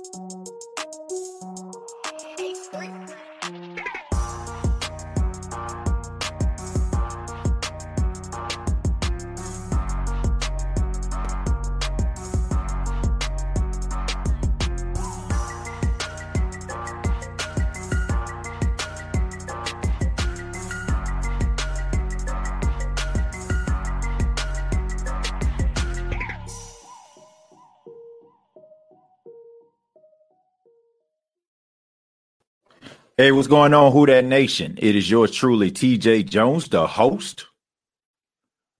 [0.00, 0.59] Música
[33.20, 34.78] Hey, what's going on, Who That Nation?
[34.80, 37.44] It is yours truly, TJ Jones, the host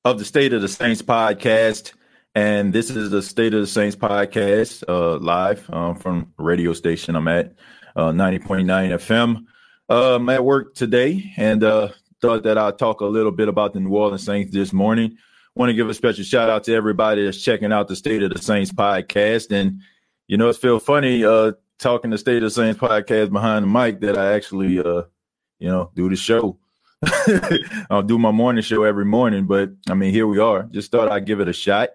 [0.06, 1.92] of the State of the Saints podcast.
[2.34, 7.16] And this is the State of the Saints podcast uh, live um, from radio station
[7.16, 7.52] I'm at,
[7.94, 9.44] uh, 90.9 FM.
[9.90, 11.88] Uh, I'm at work today and uh,
[12.22, 15.18] thought that I'd talk a little bit about the New Orleans Saints this morning.
[15.54, 18.32] Want to give a special shout out to everybody that's checking out the State of
[18.32, 19.50] the Saints podcast.
[19.50, 19.82] And,
[20.28, 24.00] you know, it's feel funny uh, talking the State of Saints podcast behind the mic
[24.00, 25.02] that I actually, uh,
[25.58, 26.58] you know, do the show.
[27.90, 30.64] I'll do my morning show every morning, but I mean, here we are.
[30.64, 31.90] Just thought I'd give it a shot.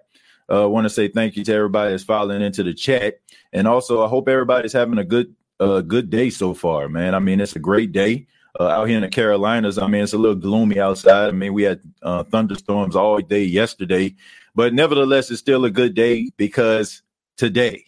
[0.48, 3.20] I uh, want to say thank you to everybody that's following into the chat,
[3.52, 7.14] and also I hope everybody's having a good, uh, good day so far, man.
[7.14, 8.26] I mean, it's a great day
[8.58, 9.78] uh, out here in the Carolinas.
[9.78, 11.28] I mean, it's a little gloomy outside.
[11.28, 14.14] I mean, we had uh, thunderstorms all day yesterday,
[14.54, 17.02] but nevertheless, it's still a good day because
[17.36, 17.85] today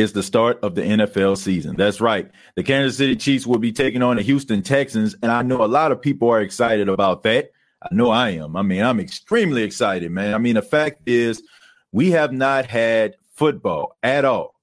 [0.00, 1.76] is the start of the NFL season.
[1.76, 2.30] That's right.
[2.56, 5.14] The Kansas City Chiefs will be taking on the Houston Texans.
[5.22, 7.52] And I know a lot of people are excited about that.
[7.82, 8.56] I know I am.
[8.56, 10.34] I mean, I'm extremely excited, man.
[10.34, 11.42] I mean, the fact is,
[11.92, 14.54] we have not had football at all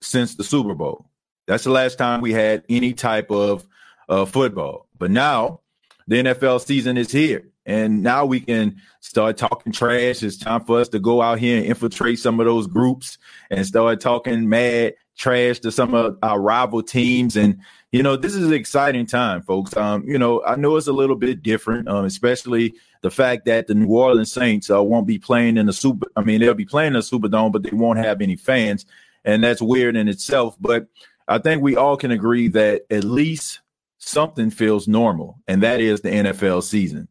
[0.00, 1.06] since the Super Bowl.
[1.46, 3.66] That's the last time we had any type of
[4.08, 4.86] uh, football.
[4.98, 5.60] But now
[6.06, 7.48] the NFL season is here.
[7.66, 10.22] And now we can start talking trash.
[10.22, 13.18] It's time for us to go out here and infiltrate some of those groups
[13.50, 17.36] and start talking mad trash to some of our rival teams.
[17.36, 17.58] And,
[17.92, 19.76] you know, this is an exciting time, folks.
[19.76, 23.66] Um, you know, I know it's a little bit different, um, especially the fact that
[23.66, 26.08] the New Orleans Saints uh, won't be playing in the Super.
[26.16, 28.86] I mean, they'll be playing in the Superdome, but they won't have any fans.
[29.24, 30.56] And that's weird in itself.
[30.60, 30.86] But
[31.28, 33.60] I think we all can agree that at least
[33.98, 37.08] something feels normal, and that is the NFL season.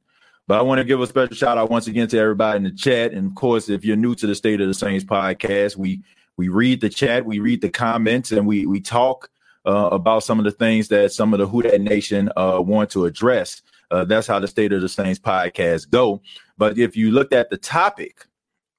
[0.47, 2.71] But I want to give a special shout out once again to everybody in the
[2.71, 3.13] chat.
[3.13, 6.01] And of course, if you're new to the State of the Saints podcast, we
[6.35, 9.29] we read the chat, we read the comments, and we we talk
[9.65, 12.89] uh, about some of the things that some of the Who That Nation uh, want
[12.91, 13.61] to address.
[13.89, 16.21] Uh, that's how the State of the Saints podcast go.
[16.57, 18.25] But if you looked at the topic,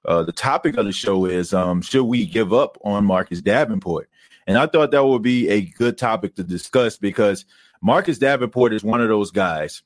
[0.05, 4.11] uh, the topic of the show is um, should we give up on Marcus Davenport?
[4.47, 7.47] And I thought that would be a good topic to discuss because
[7.81, 9.83] Marcus Davenport is one of those guys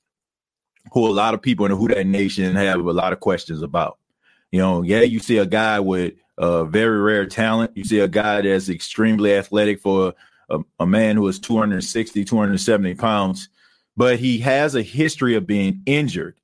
[0.92, 3.62] who a lot of people in the Who That Nation have a lot of questions
[3.62, 3.98] about.
[4.50, 7.76] You know, yeah, you see a guy with uh, very rare talent.
[7.76, 10.14] You see a guy that's extremely athletic for
[10.48, 13.48] a, a man who is 260, 270 pounds,
[13.96, 16.38] but he has a history of being injured.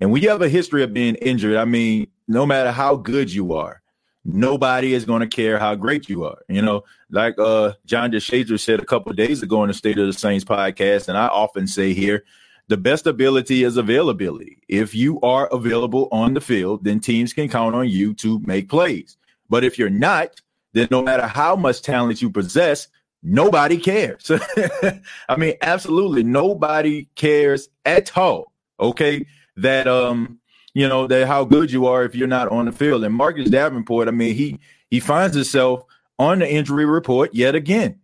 [0.00, 3.32] And when you have a history of being injured, I mean, no matter how good
[3.32, 3.82] you are,
[4.24, 6.38] nobody is going to care how great you are.
[6.48, 10.06] You know, like uh, John DeShazier said a couple days ago in the State of
[10.06, 12.24] the Saints podcast, and I often say here,
[12.68, 14.58] the best ability is availability.
[14.68, 18.68] If you are available on the field, then teams can count on you to make
[18.68, 19.16] plays.
[19.48, 20.40] But if you're not,
[20.72, 22.88] then no matter how much talent you possess,
[23.22, 24.30] nobody cares.
[25.28, 28.52] I mean, absolutely nobody cares at all.
[28.80, 29.26] Okay.
[29.56, 30.38] That um,
[30.74, 33.04] you know, that how good you are if you're not on the field.
[33.04, 34.58] And Marcus Davenport, I mean, he
[34.90, 35.84] he finds himself
[36.18, 38.00] on the injury report yet again.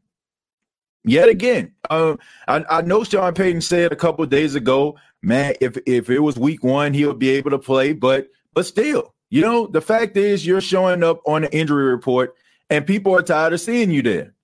[1.05, 2.17] Yet again, uh,
[2.47, 6.37] I, I, know Sean Payton said a couple days ago, man, if if it was
[6.37, 7.93] week one, he'll be able to play.
[7.93, 12.35] But but still, you know, the fact is you're showing up on the injury report,
[12.69, 14.35] and people are tired of seeing you there.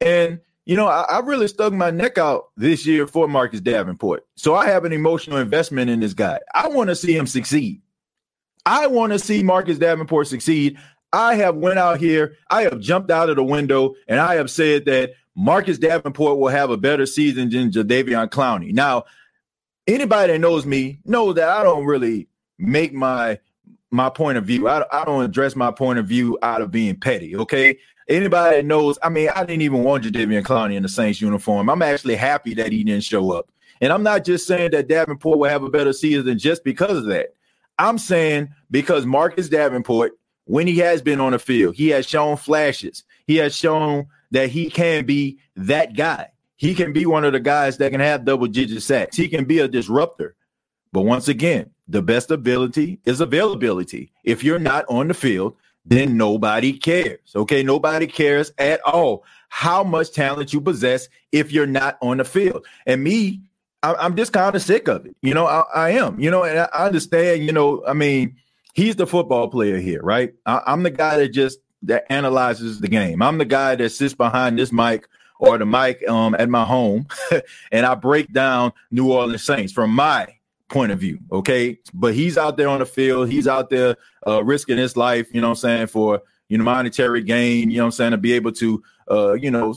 [0.00, 4.26] And you know, I, I really stuck my neck out this year for Marcus Davenport.
[4.36, 6.40] So I have an emotional investment in this guy.
[6.54, 7.82] I want to see him succeed.
[8.66, 10.78] I want to see Marcus Davenport succeed.
[11.12, 14.50] I have went out here, I have jumped out of the window, and I have
[14.50, 18.72] said that Marcus Davenport will have a better season than Jadeveon Clowney.
[18.72, 19.04] Now,
[19.86, 22.28] anybody that knows me knows that I don't really
[22.58, 23.38] make my
[23.90, 24.68] my point of view.
[24.68, 27.36] I, I don't address my point of view out of being petty.
[27.36, 27.78] Okay.
[28.08, 31.68] Anybody that knows, I mean, I didn't even want Jadeveon Clowney in the Saints uniform.
[31.68, 33.50] I'm actually happy that he didn't show up.
[33.80, 37.04] And I'm not just saying that Davenport will have a better season just because of
[37.06, 37.34] that.
[37.78, 40.12] I'm saying because Marcus Davenport,
[40.44, 43.04] when he has been on the field, he has shown flashes.
[43.26, 46.28] He has shown that he can be that guy.
[46.56, 49.16] He can be one of the guys that can have double digit sacks.
[49.16, 50.36] He can be a disruptor.
[50.92, 54.12] But once again, the best ability is availability.
[54.24, 57.34] If you're not on the field, then nobody cares.
[57.34, 57.62] Okay.
[57.62, 62.66] Nobody cares at all how much talent you possess if you're not on the field.
[62.86, 63.40] And me,
[63.82, 65.16] I'm just kind of sick of it.
[65.22, 68.36] You know, I, I am, you know, and I understand, you know, I mean,
[68.74, 70.34] he's the football player here, right?
[70.44, 73.22] I, I'm the guy that just that analyzes the game.
[73.22, 77.06] I'm the guy that sits behind this mic or the mic um, at my home,
[77.72, 80.28] and I break down New Orleans Saints from my
[80.68, 81.18] point of view.
[81.32, 83.28] Okay, but he's out there on the field.
[83.28, 83.96] He's out there
[84.26, 85.28] uh, risking his life.
[85.32, 87.70] You know what I'm saying for you know monetary gain.
[87.70, 89.74] You know what I'm saying to be able to uh, you know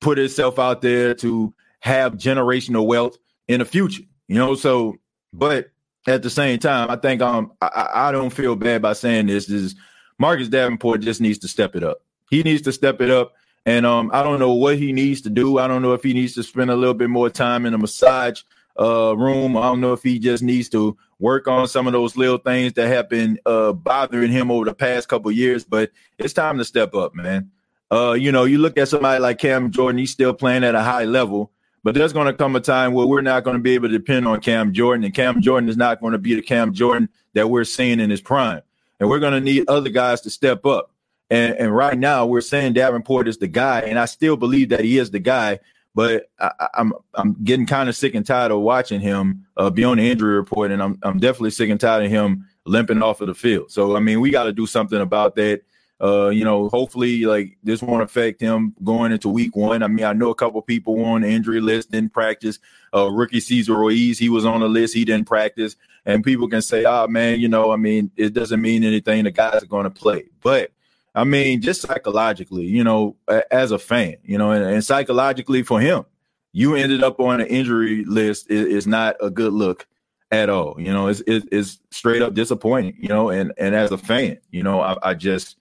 [0.00, 3.18] put himself out there to have generational wealth
[3.48, 4.04] in the future.
[4.28, 4.96] You know, so
[5.32, 5.70] but
[6.06, 9.48] at the same time, I think um I, I don't feel bad by saying this.
[9.48, 9.74] Is
[10.18, 12.02] Marcus Davenport just needs to step it up.
[12.30, 13.34] He needs to step it up.
[13.64, 15.58] And um, I don't know what he needs to do.
[15.58, 17.78] I don't know if he needs to spend a little bit more time in a
[17.78, 18.42] massage
[18.80, 19.56] uh, room.
[19.56, 22.72] I don't know if he just needs to work on some of those little things
[22.74, 25.64] that have been uh, bothering him over the past couple years.
[25.64, 27.50] But it's time to step up, man.
[27.90, 30.82] Uh, you know, you look at somebody like Cam Jordan; he's still playing at a
[30.82, 31.52] high level.
[31.84, 33.98] But there's going to come a time where we're not going to be able to
[33.98, 37.08] depend on Cam Jordan, and Cam Jordan is not going to be the Cam Jordan
[37.34, 38.62] that we're seeing in his prime.
[39.02, 40.92] And we're going to need other guys to step up.
[41.28, 44.84] And, and right now, we're saying Davenport is the guy, and I still believe that
[44.84, 45.58] he is the guy.
[45.92, 49.70] But I, am I'm, I'm getting kind of sick and tired of watching him uh,
[49.70, 53.02] be on the injury report, and I'm I'm definitely sick and tired of him limping
[53.02, 53.72] off of the field.
[53.72, 55.62] So I mean, we got to do something about that.
[56.02, 59.84] Uh, you know, hopefully, like this won't affect him going into week one.
[59.84, 62.58] I mean, I know a couple people on the injury list didn't practice.
[62.92, 65.76] Uh, rookie Cesar Ruiz, he was on the list, he didn't practice.
[66.04, 69.22] And people can say, "Oh man, you know, I mean, it doesn't mean anything.
[69.22, 70.72] The guys are going to play." But
[71.14, 73.14] I mean, just psychologically, you know,
[73.52, 76.04] as a fan, you know, and, and psychologically for him,
[76.52, 79.86] you ended up on an injury list is, is not a good look
[80.32, 80.74] at all.
[80.80, 82.96] You know, it's, it's straight up disappointing.
[82.98, 85.58] You know, and and as a fan, you know, I, I just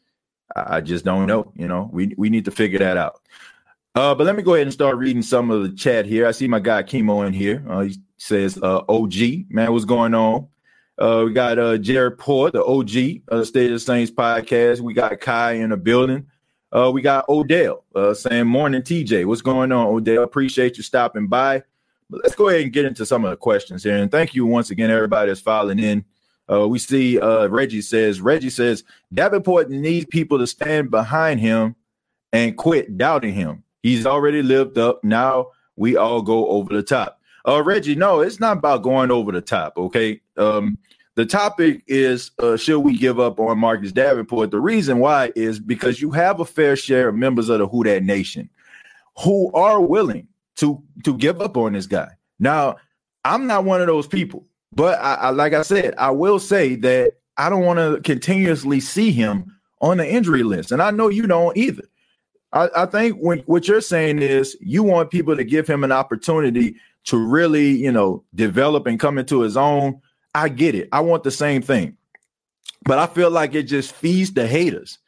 [0.56, 1.52] I just don't know.
[1.56, 3.22] You know, we we need to figure that out.
[3.94, 6.26] Uh, but let me go ahead and start reading some of the chat here.
[6.26, 7.64] I see my guy Chemo in here.
[7.68, 10.48] Uh, he says, uh, "OG man, what's going on?"
[10.98, 14.80] Uh, we got uh, Jared Port, the OG of the State of the Saints podcast.
[14.82, 16.28] We got Kai in the building.
[16.72, 19.26] Uh, we got Odell uh, saying, "Morning, TJ.
[19.26, 20.24] What's going on, Odell?
[20.24, 21.64] Appreciate you stopping by."
[22.10, 23.96] But let's go ahead and get into some of the questions here.
[23.98, 26.06] And thank you once again, everybody that's filing in.
[26.52, 28.84] Uh, we see uh, Reggie says, Reggie says,
[29.14, 31.76] Davenport needs people to stand behind him
[32.34, 33.64] and quit doubting him.
[33.84, 35.04] He's already lived up.
[35.04, 37.20] Now we all go over the top.
[37.48, 39.74] Uh, Reggie, no, it's not about going over the top.
[39.78, 40.22] Okay.
[40.38, 40.78] Um,
[41.16, 44.52] the topic is uh, should we give up on Marcus Davenport?
[44.52, 47.84] The reason why is because you have a fair share of members of the Who
[47.84, 48.50] That Nation
[49.24, 50.28] who are willing
[50.58, 52.10] to to give up on this guy.
[52.40, 52.78] Now,
[53.26, 54.46] I'm not one of those people.
[54.74, 58.80] But I, I, like I said, I will say that I don't want to continuously
[58.80, 61.84] see him on the injury list, and I know you don't either.
[62.54, 65.92] I, I think when, what you're saying is you want people to give him an
[65.92, 66.76] opportunity
[67.06, 70.02] to really, you know, develop and come into his own.
[70.36, 70.88] I get it.
[70.92, 71.98] I want the same thing,
[72.84, 75.00] but I feel like it just feeds the haters.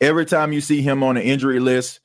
[0.00, 2.00] Every time you see him on the injury list,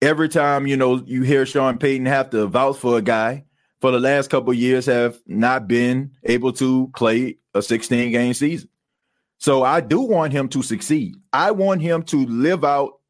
[0.00, 3.44] every time you know you hear Sean Payton have to vouch for a guy,
[3.82, 8.68] for the last couple years have not been able to play a 16 game season.
[9.38, 11.16] So I do want him to succeed.
[11.32, 13.00] I want him to live out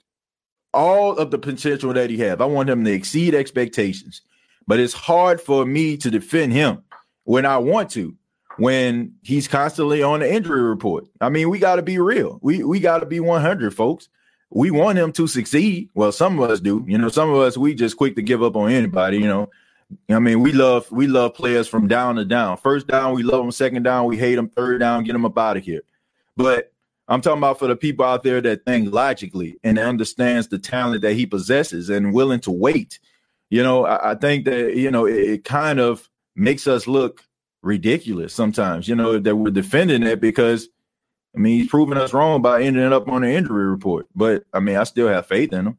[0.73, 2.41] all of the potential that he has.
[2.41, 4.23] I want him to exceed expectations.
[4.67, 6.83] But it's hard for me to defend him
[7.25, 8.17] when I want to,
[8.57, 11.05] when he's constantly on the injury report.
[11.21, 12.39] I mean, we got to be real.
[12.41, 14.09] We we got to be 100, folks.
[14.49, 15.91] We want him to succeed.
[15.95, 16.83] Well, some of us do.
[16.89, 19.19] You know, some of us we just quick to give up on anybody.
[19.19, 19.51] You know,
[20.11, 22.57] I mean, we love we love players from down to down.
[22.57, 23.53] First down, we love them.
[23.53, 24.49] Second down, we hate them.
[24.49, 25.83] Third down, get them up out of here.
[26.37, 26.73] But
[27.09, 31.03] I'm talking about for the people out there that think logically and understands the talent
[31.03, 33.01] that he possesses and willing to wait.
[33.51, 37.25] You know, I, I think that you know it, it, kind of makes us look
[37.63, 38.89] ridiculous sometimes.
[38.89, 40.69] You know that we're defending it because
[41.35, 44.07] I mean he's proving us wrong by ending up on the injury report.
[44.15, 45.79] But I mean, I still have faith in him.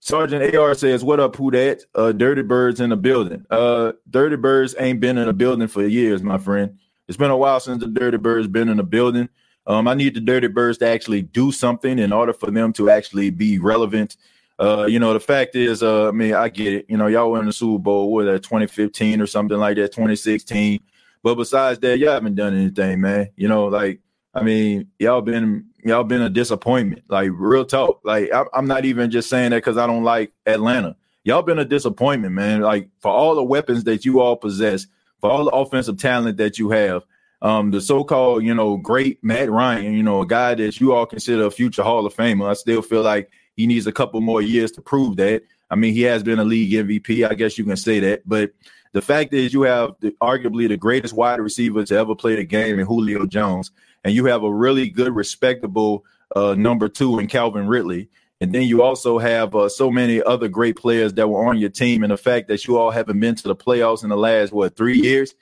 [0.00, 1.82] Sergeant AR says, What up, who that?
[1.94, 3.44] Uh, Dirty Birds in the building.
[3.50, 6.78] Uh, Dirty Birds ain't been in a building for years, my friend.
[7.08, 9.28] It's been a while since the Dirty Birds been in a building.
[9.66, 12.90] Um, I need the Dirty Birds to actually do something in order for them to
[12.90, 14.16] actually be relevant.
[14.58, 16.86] Uh, you know, the fact is, uh, I mean, I get it.
[16.88, 20.80] You know, y'all won the Super Bowl, what that 2015 or something like that, 2016.
[21.22, 23.30] But besides that, y'all haven't done anything, man.
[23.36, 24.00] You know, like
[24.32, 27.04] I mean, y'all been y'all been a disappointment.
[27.08, 28.00] Like real talk.
[28.04, 30.96] Like I, am not even just saying that because I don't like Atlanta.
[31.24, 32.60] Y'all been a disappointment, man.
[32.60, 34.86] Like for all the weapons that you all possess,
[35.20, 37.04] for all the offensive talent that you have,
[37.42, 41.06] um, the so-called, you know, great Matt Ryan, you know, a guy that you all
[41.06, 42.48] consider a future Hall of Famer.
[42.48, 45.42] I still feel like he needs a couple more years to prove that.
[45.70, 47.28] I mean, he has been a league MVP.
[47.28, 48.22] I guess you can say that.
[48.26, 48.52] But
[48.92, 52.44] the fact is, you have the, arguably the greatest wide receiver to ever play the
[52.44, 53.70] game in Julio Jones,
[54.06, 56.04] and you have a really good, respectable
[56.36, 58.08] uh, number two in Calvin Ridley.
[58.40, 61.70] And then you also have uh, so many other great players that were on your
[61.70, 62.04] team.
[62.04, 64.76] And the fact that you all haven't been to the playoffs in the last, what,
[64.76, 65.34] three years,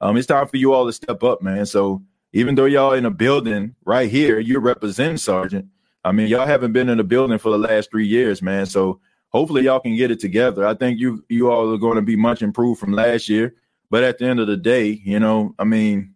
[0.00, 1.66] um, it's time for you all to step up, man.
[1.66, 5.66] So even though y'all in a building right here, you're representing Sargent.
[6.04, 8.66] I mean, y'all haven't been in a building for the last three years, man.
[8.66, 10.64] So hopefully y'all can get it together.
[10.64, 13.56] I think you you all are going to be much improved from last year.
[13.90, 16.13] But at the end of the day, you know, I mean,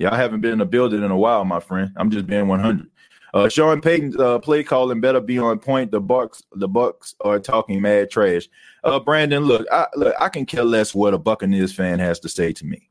[0.00, 1.92] y'all haven't been in a building in a while, my friend.
[1.96, 2.90] I'm just being 100.
[3.32, 5.90] Uh, Sean Payton's uh, play calling better be on point.
[5.92, 8.48] The Bucks, the Bucs are talking mad trash.
[8.82, 12.28] Uh, Brandon, look, I, look, I can care less what a Buccaneers fan has to
[12.28, 12.88] say to me.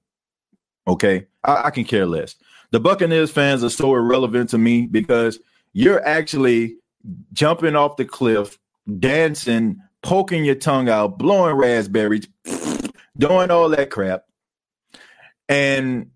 [0.88, 2.36] Okay, I, I can care less.
[2.72, 5.40] The Buccaneers fans are so irrelevant to me because
[5.74, 6.78] you're actually
[7.34, 8.60] jumping off the cliff,
[9.00, 12.28] dancing, poking your tongue out, blowing raspberries,
[13.18, 14.26] doing all that crap.
[15.50, 16.12] And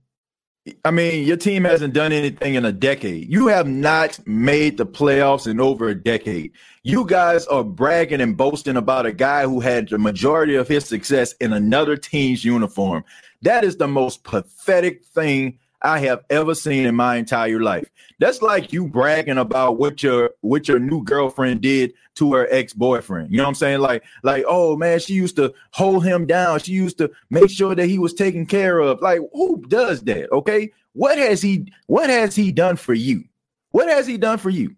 [0.85, 3.29] I mean, your team hasn't done anything in a decade.
[3.29, 6.53] You have not made the playoffs in over a decade.
[6.83, 10.85] You guys are bragging and boasting about a guy who had the majority of his
[10.85, 13.03] success in another team's uniform.
[13.41, 17.89] That is the most pathetic thing I have ever seen in my entire life.
[18.19, 23.31] That's like you bragging about what your what your new girlfriend did to her ex-boyfriend.
[23.31, 23.79] You know what I'm saying?
[23.81, 26.59] Like, like, oh man, she used to hold him down.
[26.59, 29.01] She used to make sure that he was taken care of.
[29.01, 30.31] Like, who does that?
[30.31, 30.71] Okay.
[30.93, 33.25] What has he what has he done for you?
[33.71, 34.75] What has he done for you?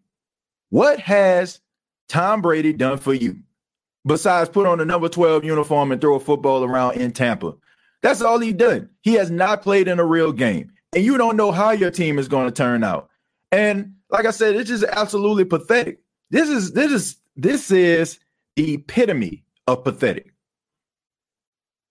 [0.69, 1.59] What has
[2.09, 3.37] Tom Brady done for you?
[4.07, 7.55] Besides put on a number 12 uniform and throw a football around in Tampa.
[8.01, 8.89] That's all he done.
[9.01, 10.71] He has not played in a real game.
[10.95, 13.09] And you don't know how your team is going to turn out.
[13.51, 15.99] And like I said, it's just absolutely pathetic.
[16.31, 18.17] This is this is this is
[18.55, 20.33] the epitome of pathetic.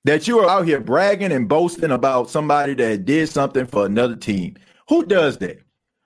[0.05, 4.17] That you are out here bragging and boasting about somebody that did something for another
[4.17, 4.57] team.
[4.89, 5.61] Who does that?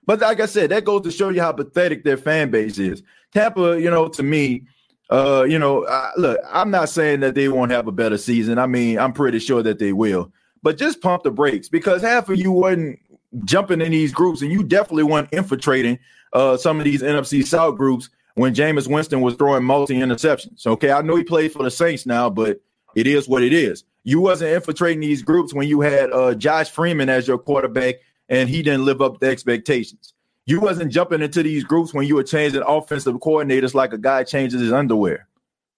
[0.05, 3.03] But like I said, that goes to show you how pathetic their fan base is.
[3.33, 4.63] Tampa, you know, to me,
[5.09, 8.57] uh, you know, I, look, I'm not saying that they won't have a better season.
[8.57, 10.31] I mean, I'm pretty sure that they will.
[10.61, 12.99] But just pump the brakes because half of you wasn't
[13.45, 15.99] jumping in these groups, and you definitely weren't infiltrating
[16.33, 20.65] uh, some of these NFC South groups when Jameis Winston was throwing multi interceptions.
[20.65, 22.61] Okay, I know he played for the Saints now, but
[22.95, 23.83] it is what it is.
[24.03, 27.95] You wasn't infiltrating these groups when you had uh, Josh Freeman as your quarterback,
[28.27, 30.13] and he didn't live up to expectations.
[30.45, 34.23] You wasn't jumping into these groups when you were changing offensive coordinators like a guy
[34.23, 35.27] changes his underwear.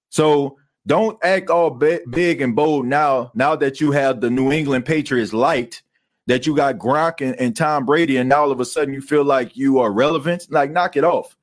[0.10, 0.58] So
[0.88, 3.32] don't act all big and bold now.
[3.36, 5.82] Now that you have the New England Patriots light,
[6.28, 9.02] that you got Gronk and, and Tom Brady, and now all of a sudden you
[9.02, 10.48] feel like you are relevant.
[10.50, 11.36] Like knock it off.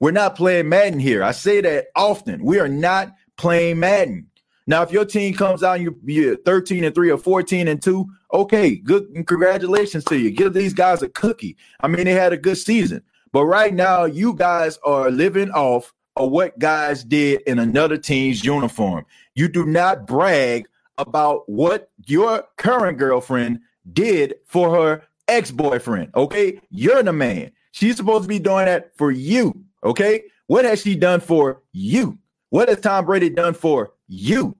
[0.00, 1.22] We're not playing Madden here.
[1.22, 2.44] I say that often.
[2.44, 4.28] We are not playing Madden.
[4.66, 7.82] Now, if your team comes out and you're, you're 13 and 3 or 14 and
[7.82, 9.06] 2, okay, good.
[9.26, 10.30] Congratulations to you.
[10.30, 11.56] Give these guys a cookie.
[11.80, 13.02] I mean, they had a good season.
[13.32, 18.44] But right now, you guys are living off of what guys did in another team's
[18.44, 19.04] uniform.
[19.34, 20.66] You do not brag
[20.98, 23.60] about what your current girlfriend
[23.92, 26.12] did for her ex-boyfriend.
[26.14, 26.60] Okay.
[26.70, 27.50] You're the man.
[27.72, 29.64] She's supposed to be doing that for you.
[29.82, 30.22] Okay.
[30.46, 32.18] What has she done for you?
[32.50, 34.56] What has Tom Brady done for you?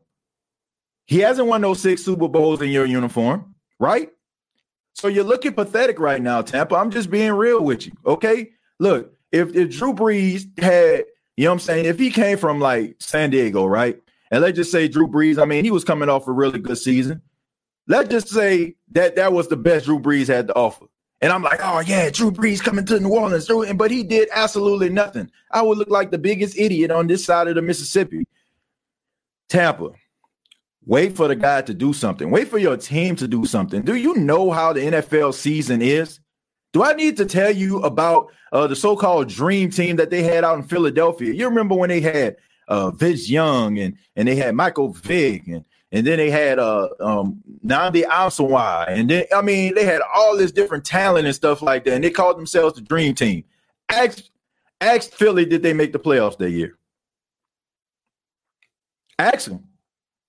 [1.06, 4.10] He hasn't won those six Super Bowls in your uniform, right?
[4.94, 6.74] So you're looking pathetic right now, Tampa.
[6.76, 7.92] I'm just being real with you.
[8.06, 8.50] Okay.
[8.80, 11.04] Look, if, if Drew Brees had,
[11.36, 14.00] you know what I'm saying, if he came from like San Diego, right?
[14.30, 16.78] And let's just say Drew Brees, I mean, he was coming off a really good
[16.78, 17.22] season.
[17.86, 20.86] Let's just say that that was the best Drew Brees had to offer.
[21.20, 24.90] And I'm like, oh yeah, Drew Brees coming to New Orleans, but he did absolutely
[24.90, 25.30] nothing.
[25.50, 28.26] I would look like the biggest idiot on this side of the Mississippi.
[29.48, 29.90] Tampa,
[30.84, 32.30] wait for the guy to do something.
[32.30, 33.82] Wait for your team to do something.
[33.82, 36.20] Do you know how the NFL season is?
[36.74, 40.42] Do I need to tell you about uh, the so-called dream team that they had
[40.42, 41.32] out in Philadelphia?
[41.32, 45.64] You remember when they had uh, Vince Young and and they had Michael Vick and
[45.92, 50.36] and then they had uh um Nnamdi Asomugha, and then I mean they had all
[50.36, 53.44] this different talent and stuff like that, and they called themselves the Dream Team.
[53.88, 54.24] Ask,
[54.80, 56.76] ask Philly, did they make the playoffs that year?
[59.20, 59.62] Ask them.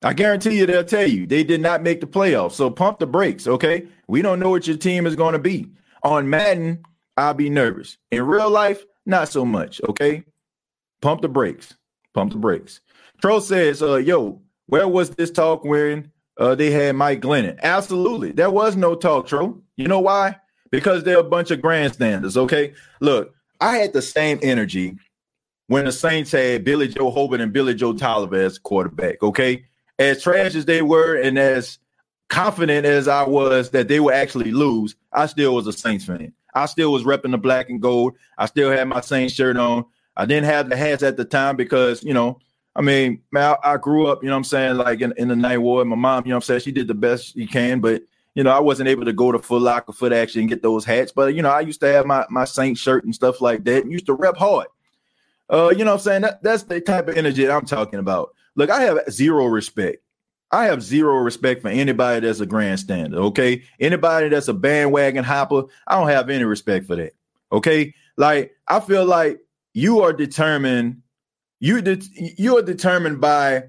[0.04, 2.52] I guarantee you they'll tell you they did not make the playoffs.
[2.52, 3.88] So pump the brakes, okay?
[4.08, 5.72] We don't know what your team is going to be.
[6.06, 6.84] On Madden,
[7.18, 7.98] I'll be nervous.
[8.12, 10.24] In real life, not so much, okay?
[11.02, 11.74] Pump the brakes.
[12.14, 12.80] Pump the brakes.
[13.22, 17.60] Troll says, uh, yo, where was this talk when uh, they had Mike Glennon?
[17.64, 18.32] Absolutely.
[18.32, 19.60] There was no talk, Tro.
[19.78, 20.38] You know why?
[20.70, 22.38] Because they're a bunch of grandstanders.
[22.38, 24.98] Okay, look, I had the same energy
[25.68, 29.24] when the Saints had Billy Joe Hobert and Billy Joe Tolliver as quarterback.
[29.24, 29.66] Okay,
[29.98, 31.80] as trash as they were, and as
[32.30, 36.34] confident as I was that they would actually lose, I still was a Saints fan.
[36.54, 38.16] I still was repping the black and gold.
[38.38, 39.86] I still had my Saints shirt on.
[40.18, 42.40] I didn't have the hats at the time because, you know,
[42.76, 45.36] I mean, man, I, I grew up, you know I'm saying, like in, in the
[45.36, 45.88] Ninth Ward.
[45.88, 48.04] My mom, you know I'm saying, she did the best she can, but
[48.34, 50.84] you know, I wasn't able to go to Foot Locker, Foot Action, and get those
[50.84, 51.14] hats.
[51.14, 53.84] But you know, I used to have my my Saint shirt and stuff like that,
[53.84, 54.68] and used to rep hard.
[55.50, 56.24] Uh, you know I'm saying?
[56.24, 58.36] That, that's the type of energy I'm talking about.
[58.56, 60.04] Look, I have zero respect
[60.56, 63.18] I have zero respect for anybody that's a grandstander.
[63.18, 67.14] Okay, anybody that's a bandwagon hopper, I don't have any respect for that.
[67.52, 69.42] Okay, like I feel like
[69.74, 71.02] you are determined.
[71.60, 73.66] You de- you are determined by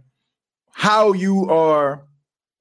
[0.70, 2.06] how you are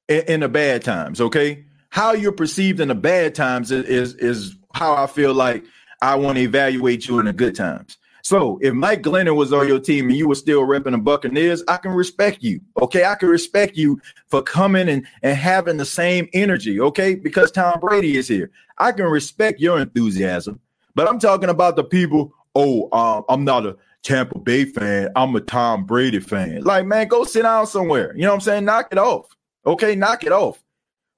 [0.07, 1.21] in, in, the bad times.
[1.21, 5.63] Okay, how you're perceived in the bad times is is, is how I feel like
[6.01, 7.97] I want to evaluate you in the good times.
[8.25, 11.63] So if Mike Glennon was on your team and you were still repping the Buccaneers,
[11.67, 12.59] I can respect you.
[12.81, 13.05] Okay.
[13.05, 16.81] I can respect you for coming and, and having the same energy.
[16.81, 17.13] Okay.
[17.13, 18.49] Because Tom Brady is here.
[18.79, 20.59] I can respect your enthusiasm.
[20.95, 25.11] But I'm talking about the people, oh, uh, I'm not a Tampa Bay fan.
[25.15, 26.63] I'm a Tom Brady fan.
[26.63, 28.15] Like, man, go sit down somewhere.
[28.15, 28.65] You know what I'm saying?
[28.65, 29.37] Knock it off.
[29.67, 30.63] Okay, knock it off.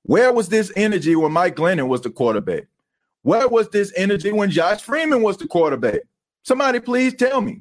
[0.03, 2.65] Where was this energy when Mike Glennon was the quarterback?
[3.21, 6.01] Where was this energy when Josh Freeman was the quarterback?
[6.47, 7.59] Somebody please tell me.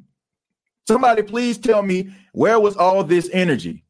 [0.87, 3.85] Somebody please tell me where was all this energy?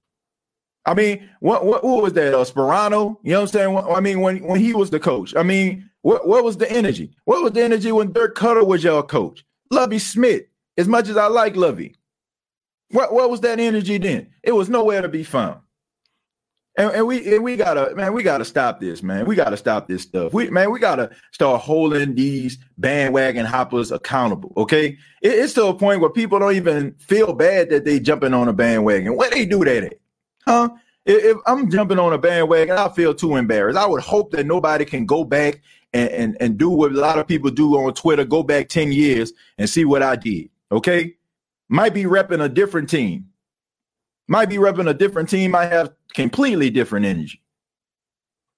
[0.86, 2.32] I mean, what what, what was that?
[2.32, 3.18] Uh, Sparano?
[3.22, 3.76] You know what I'm saying?
[3.76, 5.36] I mean, when when he was the coach.
[5.36, 7.14] I mean, what what was the energy?
[7.26, 9.44] What was the energy when Dirk Koetter was your coach?
[9.70, 10.44] Lovie Smith.
[10.78, 11.94] As much as I like Lovie,
[12.90, 14.30] what what was that energy then?
[14.42, 15.60] It was nowhere to be found.
[16.78, 19.24] And, and, we and we gotta man, we gotta stop this, man.
[19.24, 20.34] We gotta stop this stuff.
[20.34, 24.52] We man, we gotta start holding these bandwagon hoppers accountable.
[24.58, 28.34] Okay, it, it's to a point where people don't even feel bad that they jumping
[28.34, 29.16] on a bandwagon.
[29.16, 30.00] Where they do that at,
[30.46, 30.68] huh?
[31.06, 33.78] If, if I'm jumping on a bandwagon, I feel too embarrassed.
[33.78, 35.62] I would hope that nobody can go back
[35.94, 38.26] and, and and do what a lot of people do on Twitter.
[38.26, 40.50] Go back ten years and see what I did.
[40.70, 41.14] Okay,
[41.70, 43.28] might be repping a different team
[44.28, 47.42] might be repping a different team, might have completely different energy.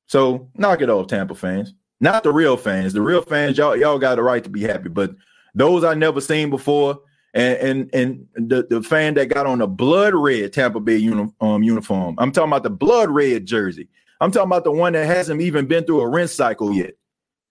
[0.07, 1.75] So knock it off, Tampa fans.
[2.01, 2.93] Not the real fans.
[2.93, 4.89] The real fans, y'all, y'all got the right to be happy.
[4.89, 5.15] But
[5.55, 7.01] those I never seen before,
[7.35, 10.97] and and and the, the fan that got on the blood red Tampa Bay
[11.41, 12.15] um, uniform.
[12.19, 13.89] I'm talking about the blood red jersey.
[14.21, 16.95] I'm talking about the one that hasn't even been through a rinse cycle yet.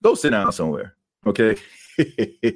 [0.04, 0.96] Go sit down somewhere.
[1.26, 1.58] Okay.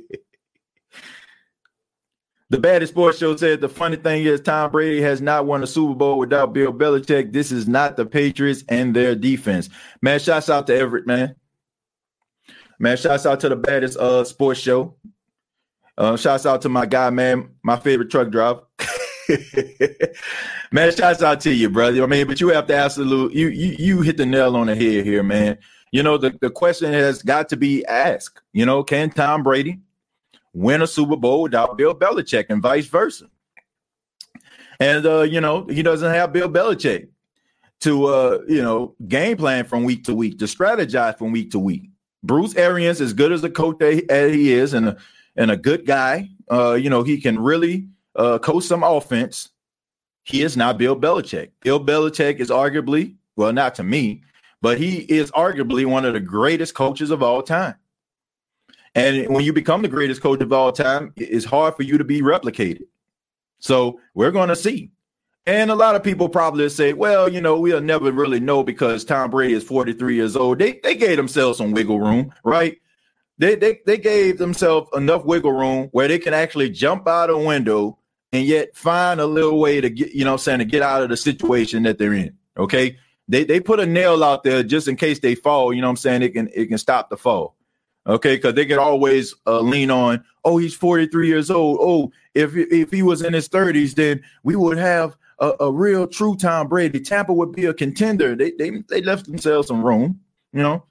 [2.51, 5.67] The baddest sports show said the funny thing is Tom Brady has not won a
[5.67, 7.31] Super Bowl without Bill Belichick.
[7.31, 9.69] This is not the Patriots and their defense.
[10.01, 11.35] Man, shouts out to Everett, man.
[12.77, 14.95] Man, shouts out to the baddest uh sports show.
[15.97, 18.63] Uh, shouts out to my guy, man, my favorite truck driver.
[20.73, 22.03] man, shouts out to you, brother.
[22.03, 24.75] I mean, but you have to absolute you you you hit the nail on the
[24.75, 25.57] head here, man.
[25.93, 28.41] You know, the, the question has got to be asked.
[28.51, 29.79] You know, can Tom Brady
[30.53, 33.25] win a Super Bowl without Bill Belichick and vice versa.
[34.79, 37.09] And uh, you know, he doesn't have Bill Belichick
[37.81, 41.59] to uh, you know, game plan from week to week, to strategize from week to
[41.59, 41.89] week.
[42.23, 44.97] Bruce Arians, as good as a coach that he is, and a,
[45.35, 49.49] and a good guy, uh, you know, he can really uh, coach some offense.
[50.23, 51.49] He is not Bill Belichick.
[51.61, 54.23] Bill Belichick is arguably, well, not to me,
[54.61, 57.75] but he is arguably one of the greatest coaches of all time.
[58.93, 62.03] And when you become the greatest coach of all time, it's hard for you to
[62.03, 62.83] be replicated.
[63.59, 64.91] So we're going to see.
[65.45, 69.03] And a lot of people probably say, well, you know, we'll never really know because
[69.03, 70.59] Tom Brady is 43 years old.
[70.59, 72.77] They they gave themselves some wiggle room, right?
[73.39, 77.37] They they they gave themselves enough wiggle room where they can actually jump out a
[77.37, 77.97] window
[78.31, 81.01] and yet find a little way to get, you know I'm saying, to get out
[81.01, 82.37] of the situation that they're in.
[82.57, 82.97] Okay.
[83.27, 85.95] They they put a nail out there just in case they fall, you know I'm
[85.95, 86.21] saying?
[86.21, 87.55] It can it can stop the fall.
[88.07, 91.77] Okay, because they could always uh, lean on, oh, he's 43 years old.
[91.79, 96.07] Oh, if if he was in his 30s, then we would have a, a real
[96.07, 96.99] true Tom Brady.
[96.99, 98.35] Tampa would be a contender.
[98.35, 100.19] They they they left themselves some room,
[100.51, 100.83] you know.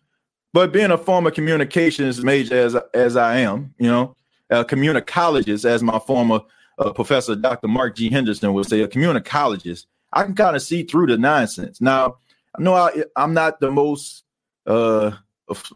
[0.53, 4.15] But being a former communications major as as I am, you know,
[4.51, 6.41] a communicologist, as my former
[6.79, 7.69] uh, professor Dr.
[7.69, 8.09] Mark G.
[8.09, 11.81] Henderson would say, a communicologist, I can kind of see through the nonsense.
[11.81, 12.17] Now,
[12.57, 14.25] I know I, I'm not the most,
[14.67, 15.13] uh,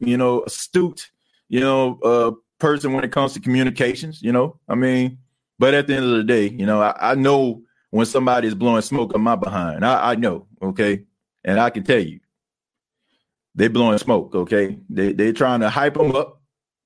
[0.01, 1.11] you know, astute
[1.49, 4.59] you know, uh, person when it comes to communications, you know.
[4.69, 5.19] I mean,
[5.59, 8.55] but at the end of the day, you know, I, I know when somebody is
[8.55, 9.85] blowing smoke on my behind.
[9.85, 11.05] I, I know, okay,
[11.45, 12.21] and I can tell you.
[13.55, 14.35] they're blowing smoke.
[14.35, 16.41] Okay, they they're trying to hype him up,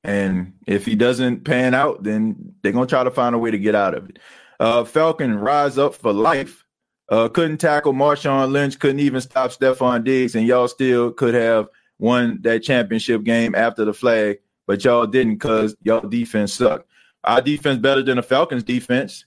[0.05, 3.59] and if he doesn't pan out, then they're gonna try to find a way to
[3.59, 4.19] get out of it.
[4.61, 6.65] Uh, Falcon rise up for life.
[7.09, 11.69] Uh, couldn't tackle Marshawn Lynch, couldn't even stop Stefon Diggs, and y'all still could have
[11.99, 16.89] won that championship game after the flag, but y'all didn't because y'all defense sucked.
[17.25, 19.25] Our defense better than the Falcons defense.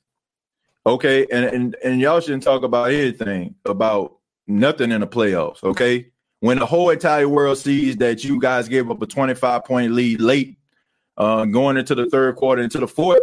[0.86, 5.63] Okay, and, and and y'all shouldn't talk about anything about nothing in the playoffs.
[5.63, 6.08] Okay,
[6.39, 10.21] when the whole entire world sees that you guys gave up a 25 point lead
[10.21, 10.58] late,
[11.17, 13.21] uh, going into the third quarter, into the fourth,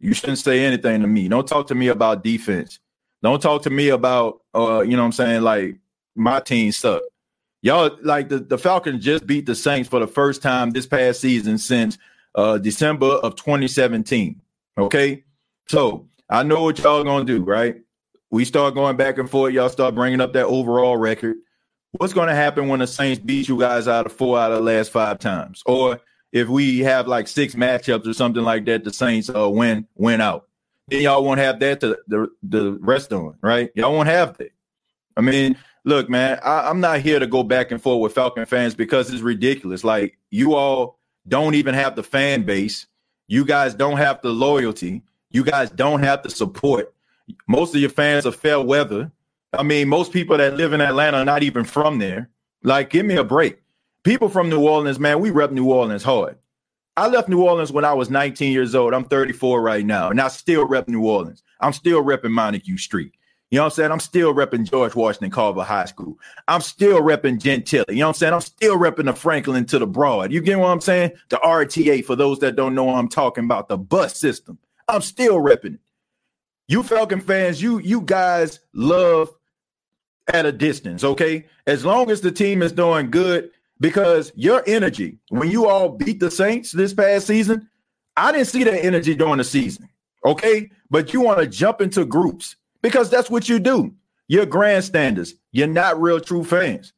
[0.00, 1.28] you shouldn't say anything to me.
[1.28, 2.80] Don't talk to me about defense.
[3.22, 5.76] Don't talk to me about, uh, you know what I'm saying, like
[6.16, 7.02] my team suck.
[7.62, 11.20] Y'all, like the, the Falcons just beat the Saints for the first time this past
[11.20, 11.96] season since
[12.34, 14.40] uh, December of 2017.
[14.78, 15.24] Okay.
[15.68, 17.76] So I know what y'all gonna do, right?
[18.30, 19.54] We start going back and forth.
[19.54, 21.36] Y'all start bringing up that overall record.
[21.92, 24.64] What's to happen when the Saints beat you guys out of four out of the
[24.64, 25.62] last five times?
[25.66, 26.00] Or
[26.32, 30.20] if we have like six matchups or something like that, the Saints uh, win win
[30.20, 30.48] out.
[30.88, 33.70] Then y'all won't have that to the the rest on, right?
[33.74, 34.52] Y'all won't have that.
[35.16, 38.46] I mean, look, man, I, I'm not here to go back and forth with Falcon
[38.46, 39.84] fans because it's ridiculous.
[39.84, 42.86] Like you all don't even have the fan base.
[43.28, 45.02] You guys don't have the loyalty.
[45.30, 46.94] You guys don't have the support.
[47.46, 49.10] Most of your fans are fair weather.
[49.52, 52.28] I mean, most people that live in Atlanta are not even from there.
[52.62, 53.62] Like, give me a break.
[54.02, 56.36] People from New Orleans, man, we rep New Orleans hard.
[56.96, 58.92] I left New Orleans when I was 19 years old.
[58.92, 61.42] I'm 34 right now, and I still rep New Orleans.
[61.60, 63.12] I'm still repping Montague Street.
[63.52, 63.92] You know what I'm saying?
[63.92, 66.18] I'm still repping George Washington Carver High School.
[66.48, 67.90] I'm still repping Gentilly.
[67.90, 68.32] You know what I'm saying?
[68.32, 70.32] I'm still repping the Franklin to the Broad.
[70.32, 71.12] You get what I'm saying?
[71.28, 74.58] The RTA, for those that don't know I'm talking about, the bus system.
[74.88, 75.80] I'm still repping it.
[76.66, 79.28] You Falcon fans, you you guys love
[80.32, 81.44] at a distance, okay?
[81.66, 86.20] As long as the team is doing good, because your energy, when you all beat
[86.20, 87.68] the Saints this past season,
[88.16, 89.90] I didn't see that energy during the season,
[90.24, 90.70] okay?
[90.88, 93.94] But you want to jump into groups because that's what you do.
[94.28, 95.34] You're grandstanders.
[95.52, 96.92] You're not real true fans.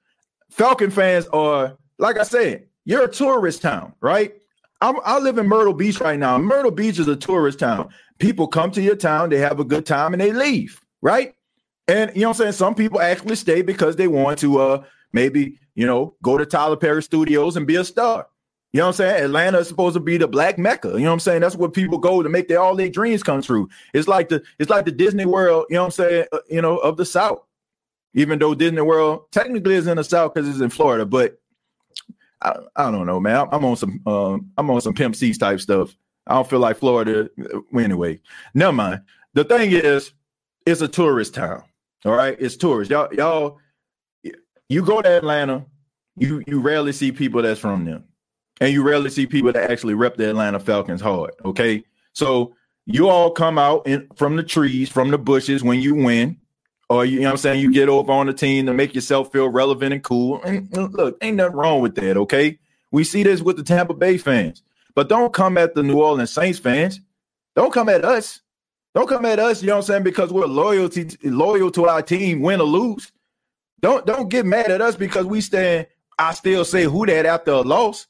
[0.50, 4.34] Falcon fans are, like I said, you're a tourist town, right?
[4.80, 6.36] I'm, i live in Myrtle Beach right now.
[6.38, 7.88] Myrtle Beach is a tourist town.
[8.18, 11.34] People come to your town, they have a good time, and they leave, right?
[11.88, 12.52] And you know what I'm saying?
[12.52, 16.76] Some people actually stay because they want to uh maybe, you know, go to Tyler
[16.76, 18.26] Perry Studios and be a star.
[18.74, 19.24] You know what I'm saying?
[19.26, 20.88] Atlanta is supposed to be the black mecca.
[20.88, 21.42] You know what I'm saying?
[21.42, 23.68] That's where people go to make their all their dreams come true.
[23.92, 26.60] It's like the it's like the Disney World, you know what I'm saying, uh, you
[26.60, 27.38] know, of the South.
[28.14, 31.40] Even though Disney World technically is in the South because it's in Florida, but
[32.42, 33.46] I, I don't know, man.
[33.52, 35.96] I'm on some um, I'm on some Pimp C type stuff.
[36.26, 38.18] I don't feel like Florida uh, anyway.
[38.54, 39.02] Never mind.
[39.34, 40.10] The thing is,
[40.66, 41.62] it's a tourist town.
[42.04, 42.90] All right, it's tourists.
[42.90, 43.60] Y'all, y'all,
[44.68, 45.64] you go to Atlanta,
[46.16, 48.02] you you rarely see people that's from there
[48.60, 51.32] and you rarely see people that actually rep the Atlanta Falcons hard.
[51.44, 52.54] Okay, so
[52.86, 56.38] you all come out in, from the trees, from the bushes when you win,
[56.88, 59.32] or you, you know I'm saying you get over on the team to make yourself
[59.32, 60.42] feel relevant and cool.
[60.42, 62.16] And look, ain't nothing wrong with that.
[62.16, 62.58] Okay,
[62.90, 64.62] we see this with the Tampa Bay fans,
[64.94, 67.00] but don't come at the New Orleans Saints fans.
[67.56, 68.40] Don't come at us.
[68.94, 69.60] Don't come at us.
[69.60, 73.10] You know what I'm saying because we're loyalty loyal to our team, win or lose.
[73.80, 75.86] Don't don't get mad at us because we stand.
[76.18, 78.06] I still say who that after a loss.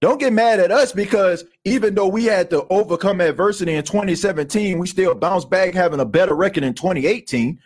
[0.00, 4.78] Don't get mad at us because even though we had to overcome adversity in 2017,
[4.78, 7.58] we still bounced back having a better record in 2018.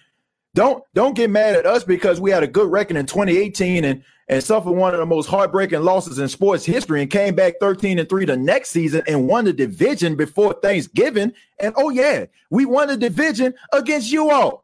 [0.54, 4.02] Don't don't get mad at us because we had a good record in 2018 and
[4.28, 7.98] and suffered one of the most heartbreaking losses in sports history and came back 13
[7.98, 11.32] and 3 the next season and won the division before Thanksgiving.
[11.58, 14.61] And oh yeah, we won the division against you all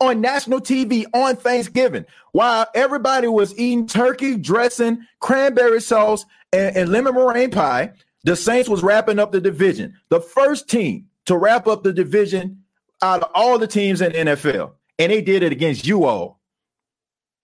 [0.00, 6.90] on national TV on Thanksgiving while everybody was eating turkey dressing, cranberry sauce, and, and
[6.90, 7.92] lemon meringue pie.
[8.24, 9.94] The Saints was wrapping up the division.
[10.08, 12.62] The first team to wrap up the division
[13.02, 14.72] out of all the teams in the NFL.
[14.98, 16.40] And they did it against you all.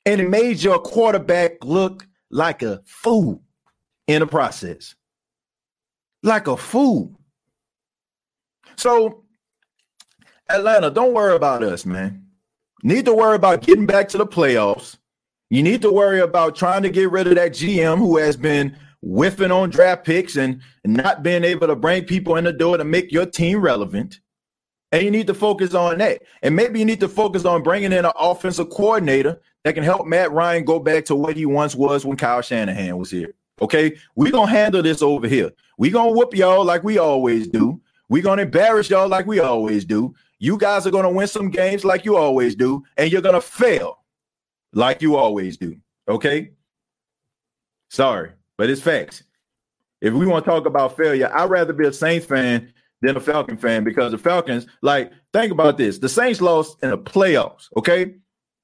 [0.05, 3.43] And it made your quarterback look like a fool
[4.07, 4.95] in the process.
[6.23, 7.19] Like a fool.
[8.77, 9.25] So,
[10.49, 12.26] Atlanta, don't worry about us, man
[12.83, 14.97] need to worry about getting back to the playoffs.
[15.51, 18.77] You need to worry about trying to get rid of that GM who has been
[19.03, 22.85] whiffing on draft picks and not being able to bring people in the door to
[22.85, 24.21] make your team relevant.
[24.93, 26.23] And you need to focus on that.
[26.43, 30.07] And maybe you need to focus on bringing in an offensive coordinator that can help
[30.07, 33.35] Matt Ryan go back to what he once was when Kyle Shanahan was here.
[33.61, 35.51] Okay, we're gonna handle this over here.
[35.79, 37.81] We're gonna whoop y'all like we always do.
[38.09, 40.15] We're gonna embarrass y'all like we always do.
[40.39, 43.35] You guys are going to win some games like you always do, and you're going
[43.35, 44.05] to fail
[44.73, 45.77] like you always do.
[46.09, 46.53] Okay.
[47.91, 49.23] Sorry, but it's facts.
[50.01, 53.21] If we want to talk about failure, I'd rather be a Saints fan than a
[53.21, 55.99] Falcon fan because the Falcons, like, think about this.
[55.99, 58.15] The Saints lost in the playoffs, okay?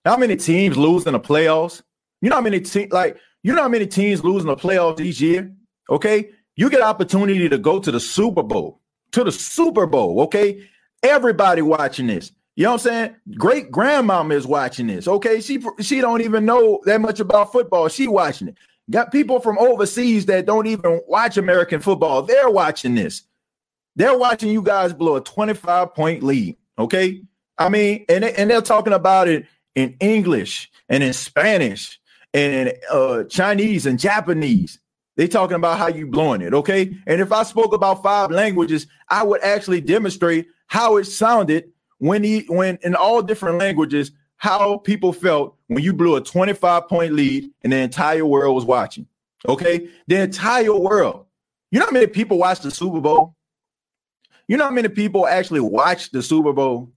[0.05, 1.83] How many teams lose in the playoffs?
[2.21, 5.01] You know how many teams, like, you know how many teams lose in the playoffs
[5.01, 5.53] each year?
[5.89, 6.31] Okay.
[6.57, 8.81] You get opportunity to go to the Super Bowl,
[9.13, 10.69] to the Super Bowl, okay?
[11.03, 12.33] Everybody watching this.
[12.55, 13.17] You know what I'm saying?
[13.37, 15.09] Great grandmama is watching this.
[15.09, 17.89] Okay, she she don't even know that much about football.
[17.89, 18.57] She watching it.
[18.91, 22.23] Got people from overseas that don't even watch American football.
[22.23, 23.23] They're watching this.
[23.97, 26.57] They're watching you guys blow a 25 point lead.
[26.79, 27.23] Okay.
[27.59, 32.01] I mean, and, they, and they're talking about it in English and in Spanish
[32.35, 34.79] and in uh, Chinese and Japanese.
[35.17, 36.97] They talking about how you blowing it, okay?
[37.07, 42.25] And if I spoke about five languages, I would actually demonstrate how it sounded when
[42.25, 47.13] he when in all different languages how people felt when you blew a 25 point
[47.13, 49.07] lead and the entire world was watching.
[49.49, 49.89] Okay?
[50.09, 51.27] The entire world.
[51.71, 53.37] You know how many people watch the Super Bowl?
[54.49, 56.91] You know how many people actually watch the Super Bowl?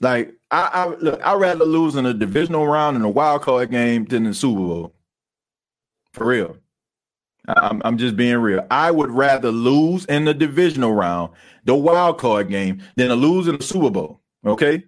[0.00, 3.70] Like I, I look, I'd rather lose in a divisional round in a wild card
[3.70, 4.94] game than the Super Bowl.
[6.14, 6.56] For real.
[7.56, 8.66] I'm, I'm just being real.
[8.70, 11.32] I would rather lose in the divisional round,
[11.64, 14.20] the wild card game, than to lose in the Super Bowl.
[14.44, 14.84] Okay.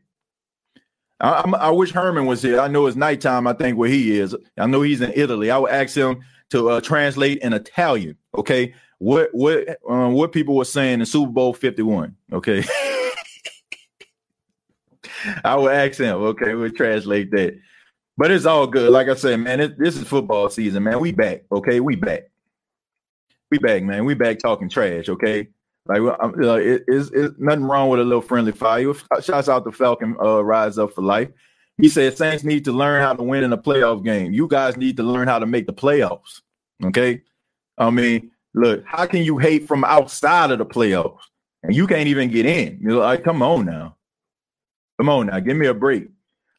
[1.20, 2.60] I, I, wish Herman was here.
[2.60, 3.46] I know it's nighttime.
[3.46, 4.34] I think where he is.
[4.56, 5.50] I know he's in Italy.
[5.50, 8.16] I would ask him to uh, translate in Italian.
[8.34, 12.16] Okay, what what um, what people were saying in Super Bowl Fifty One.
[12.32, 12.64] Okay,
[15.44, 16.16] I would ask him.
[16.16, 17.58] Okay, we'll translate that.
[18.16, 18.90] But it's all good.
[18.90, 21.00] Like I said, man, it, this is football season, man.
[21.00, 21.42] We back.
[21.52, 22.30] Okay, we back.
[23.50, 24.04] We back, man.
[24.04, 25.08] We back talking trash.
[25.08, 25.48] Okay.
[25.86, 28.92] Like uh, it, it's, it's nothing wrong with a little friendly fire.
[29.22, 31.30] Shouts out to Falcon uh, Rise Up for Life.
[31.78, 34.32] He said Saints need to learn how to win in a playoff game.
[34.32, 36.42] You guys need to learn how to make the playoffs.
[36.84, 37.22] Okay.
[37.78, 41.20] I mean, look, how can you hate from outside of the playoffs
[41.62, 42.78] and you can't even get in?
[42.80, 43.96] You know, like, come on now.
[44.98, 46.08] Come on now, give me a break.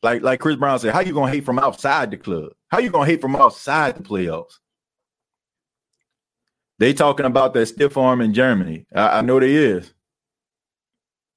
[0.01, 2.53] Like like Chris Brown said, how you gonna hate from outside the club?
[2.69, 4.53] How you gonna hate from outside the playoffs?
[6.81, 8.87] They talking about that stiff arm in Germany.
[8.95, 9.93] I, I know they is.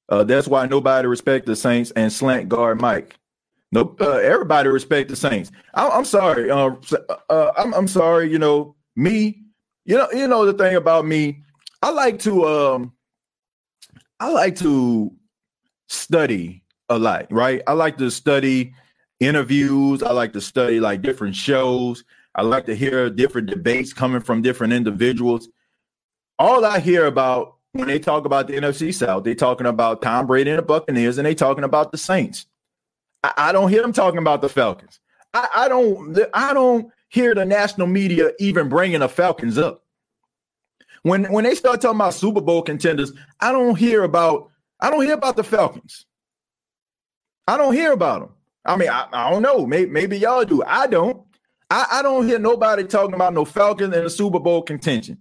[0.09, 3.15] Uh, that's why nobody respect the Saints and slant guard Mike.
[3.71, 5.51] No, uh, everybody respect the Saints.
[5.75, 6.49] I, am sorry.
[6.49, 6.71] Uh,
[7.29, 8.31] uh, I'm, I'm sorry.
[8.31, 9.43] You know me.
[9.85, 10.07] You know.
[10.11, 11.43] You know the thing about me.
[11.83, 12.47] I like to.
[12.47, 12.93] Um,
[14.19, 15.11] I like to
[15.89, 17.27] study a lot.
[17.29, 17.61] Right.
[17.67, 18.73] I like to study
[19.19, 20.01] interviews.
[20.01, 22.03] I like to study like different shows.
[22.35, 25.47] I like to hear different debates coming from different individuals.
[26.37, 30.27] All I hear about when they talk about the NFC South, they're talking about Tom
[30.27, 32.45] Brady and the Buccaneers, and they talking about the Saints.
[33.23, 34.99] I, I don't hear them talking about the Falcons.
[35.33, 36.17] I, I don't.
[36.33, 39.83] I don't hear the national media even bringing the Falcons up.
[41.03, 44.51] When when they start talking about Super Bowl contenders, I don't hear about.
[44.81, 46.05] I don't hear about the Falcons.
[47.47, 48.29] I don't hear about them.
[48.65, 49.65] I mean, I, I don't know.
[49.65, 50.63] Maybe, maybe y'all do.
[50.63, 51.24] I don't.
[51.69, 55.17] I, I don't hear nobody talking about no Falcons in the Super Bowl contention.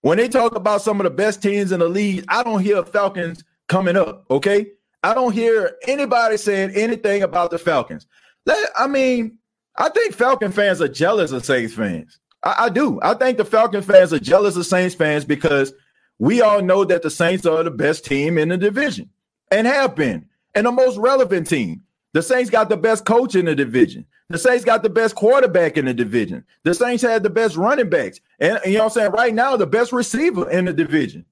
[0.00, 2.82] When they talk about some of the best teams in the league, I don't hear
[2.84, 4.24] Falcons coming up.
[4.30, 4.66] Okay.
[5.02, 8.06] I don't hear anybody saying anything about the Falcons.
[8.46, 9.38] Let, I mean,
[9.76, 12.18] I think Falcon fans are jealous of Saints fans.
[12.42, 12.98] I, I, do.
[13.02, 15.72] I think the Falcon fans are jealous of Saints fans because
[16.18, 19.10] we all know that the Saints are the best team in the division
[19.50, 21.82] and have been, and the most relevant team.
[22.12, 24.04] The Saints got the best coach in the division.
[24.30, 26.44] The Saints got the best quarterback in the division.
[26.62, 28.20] The Saints had the best running backs.
[28.38, 29.12] And you know what I'm saying?
[29.12, 31.24] Right now, the best receiver in the division.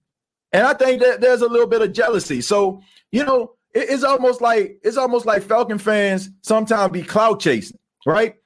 [0.52, 2.40] And I think that there's a little bit of jealousy.
[2.40, 2.80] So,
[3.12, 7.78] you know, it, it's almost like it's almost like Falcon fans sometimes be clout chasing,
[8.06, 8.36] right?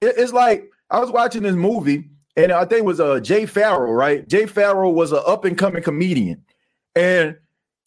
[0.00, 3.44] It, it's like I was watching this movie, and I think it was uh Jay
[3.44, 4.26] Pharoah, right?
[4.26, 6.44] Jay Pharoah was an up-and-coming comedian.
[6.96, 7.36] And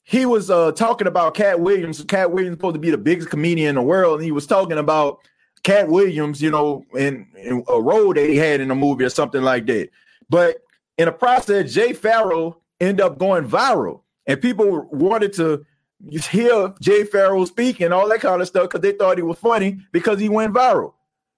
[0.03, 2.03] he was uh, talking about Katt Williams.
[2.03, 4.77] Katt Williams supposed to be the biggest comedian in the world, and he was talking
[4.77, 5.19] about
[5.63, 9.09] Katt Williams, you know, in, in, a role that he had in a movie or
[9.09, 9.89] something like that.
[10.29, 10.57] But
[10.97, 15.65] in the process, Jay Pharoah ended up going viral, and people wanted to
[16.09, 19.37] hear Jay Pharoah speak and all that kind of stuff because they thought he was
[19.37, 20.93] funny because he went viral.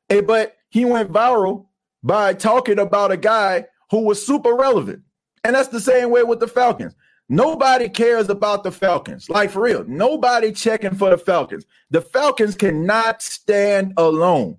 [0.07, 1.65] Hey, but he went viral
[2.01, 5.01] by talking about a guy who was super relevant.
[5.43, 6.95] And that's the same way with the Falcons.
[7.29, 9.29] Nobody cares about the Falcons.
[9.29, 11.65] Like for real, nobody checking for the Falcons.
[11.89, 14.57] The Falcons cannot stand alone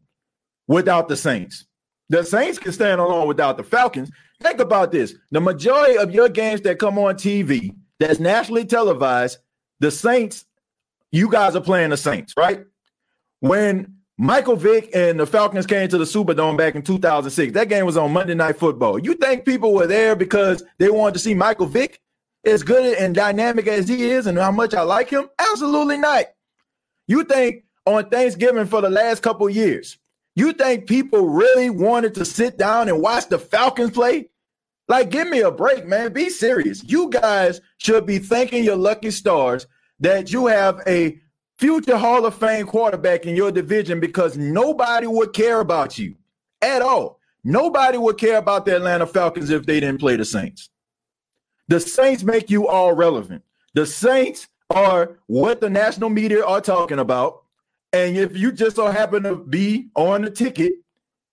[0.67, 1.67] without the Saints.
[2.09, 4.11] The Saints can stand alone without the Falcons.
[4.41, 5.15] Think about this.
[5.31, 9.39] The majority of your games that come on TV that's nationally televised,
[9.81, 10.45] the Saints,
[11.13, 12.65] you guys are playing the Saints, right?
[13.41, 17.53] When Michael Vick and the Falcons came to the Superdome back in 2006.
[17.53, 18.99] That game was on Monday Night Football.
[19.01, 22.01] You think people were there because they wanted to see Michael Vick?
[22.47, 25.29] As good and dynamic as he is, and how much I like him?
[25.39, 26.27] Absolutely not.
[27.07, 29.99] You think on Thanksgiving for the last couple years,
[30.37, 34.29] you think people really wanted to sit down and watch the Falcons play?
[34.89, 36.13] Like, give me a break, man.
[36.13, 36.85] Be serious.
[36.85, 39.67] You guys should be thanking your lucky stars
[40.01, 41.19] that you have a
[41.59, 46.17] future Hall of Fame quarterback in your division because nobody would care about you
[46.61, 47.21] at all.
[47.45, 50.69] Nobody would care about the Atlanta Falcons if they didn't play the Saints.
[51.69, 53.43] The Saints make you all relevant.
[53.75, 57.43] The Saints are what the national media are talking about.
[57.93, 60.73] And if you just so happen to be on the ticket,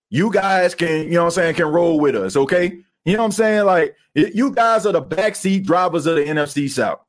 [0.10, 2.80] you guys can, you know what I'm saying, can roll with us, okay?
[3.06, 3.66] You know what I'm saying?
[3.66, 7.00] Like, you guys are the backseat drivers of the NFC South.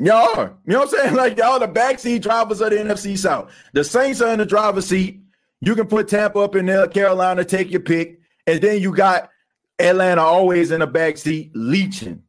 [0.00, 0.56] Y'all are.
[0.66, 1.14] You know what I'm saying?
[1.20, 3.52] Like y'all the backseat drivers of the NFC South.
[3.74, 5.20] The Saints are in the driver's seat.
[5.60, 8.18] You can put Tampa up in there, Carolina, take your pick.
[8.46, 9.28] And then you got
[9.80, 12.22] Atlanta always in the backseat leeching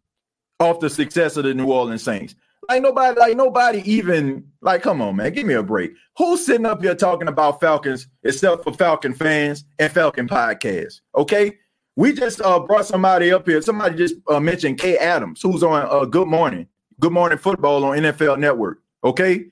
[0.60, 2.36] off the success of the New Orleans Saints.
[2.70, 5.94] Like nobody, like nobody even like, come on, man, give me a break.
[6.18, 11.02] Who's sitting up here talking about Falcons except for Falcon fans and Falcon podcasts?
[11.16, 11.58] Okay.
[11.98, 13.62] We just uh, brought somebody up here.
[13.62, 16.68] Somebody just uh, mentioned Kay Adams, who's on uh, Good Morning.
[17.00, 18.80] Good Morning Football on NFL Network.
[19.04, 19.48] Okay.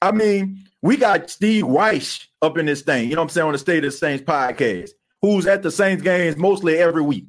[0.00, 3.46] I mean, we got Steve Wyche up in this thing, you know what I'm saying,
[3.46, 4.90] on the State of the Saints podcast,
[5.22, 7.26] who's at the Saints games mostly every week.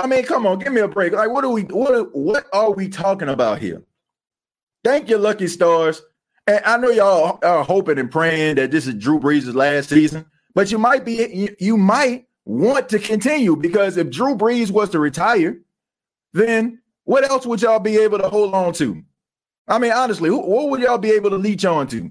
[0.00, 1.12] I mean, come on, give me a break.
[1.12, 3.82] Like, what are we what what are we talking about here?
[4.84, 6.02] Thank you, lucky stars.
[6.46, 10.24] And I know y'all are hoping and praying that this is Drew Brees' last season,
[10.54, 14.90] but you might be you, you might want to continue because if Drew Brees was
[14.90, 15.58] to retire,
[16.32, 19.02] then what else would y'all be able to hold on to?
[19.68, 22.10] I mean, honestly, what would y'all be able to leech on to?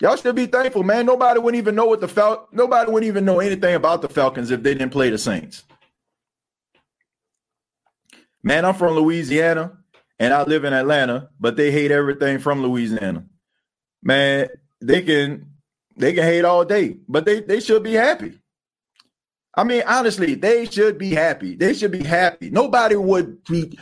[0.00, 1.06] Y'all should be thankful, man.
[1.06, 4.50] Nobody wouldn't even know what the Fal- nobody wouldn't even know anything about the Falcons
[4.50, 5.64] if they didn't play the Saints.
[8.42, 9.72] Man, I'm from Louisiana
[10.20, 13.24] and I live in Atlanta, but they hate everything from Louisiana.
[14.02, 14.48] Man,
[14.80, 15.50] they can
[15.96, 18.38] they can hate all day, but they they should be happy.
[19.56, 21.56] I mean, honestly, they should be happy.
[21.56, 22.48] They should be happy.
[22.50, 23.76] Nobody would be.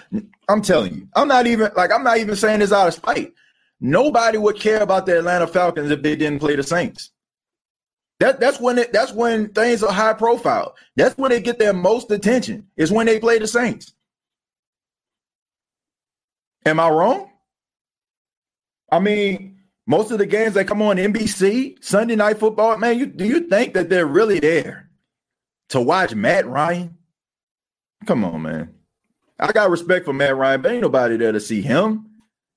[0.49, 3.35] I'm telling you, I'm not even like I'm not even saying this out of spite.
[3.81, 7.11] Nobody would care about the Atlanta Falcons if they didn't play the Saints.
[8.21, 10.75] That that's when it that's when things are high profile.
[10.97, 12.69] That's when they get their most attention.
[12.77, 13.93] Is when they play the Saints.
[16.65, 17.31] Am I wrong?
[18.91, 23.07] I mean, most of the games that come on NBC Sunday Night Football, man, you
[23.07, 24.87] do you think that they're really there?
[25.71, 26.97] to watch Matt Ryan.
[28.07, 28.75] Come on, man.
[29.39, 32.06] I got respect for Matt Ryan, but ain't nobody there to see him.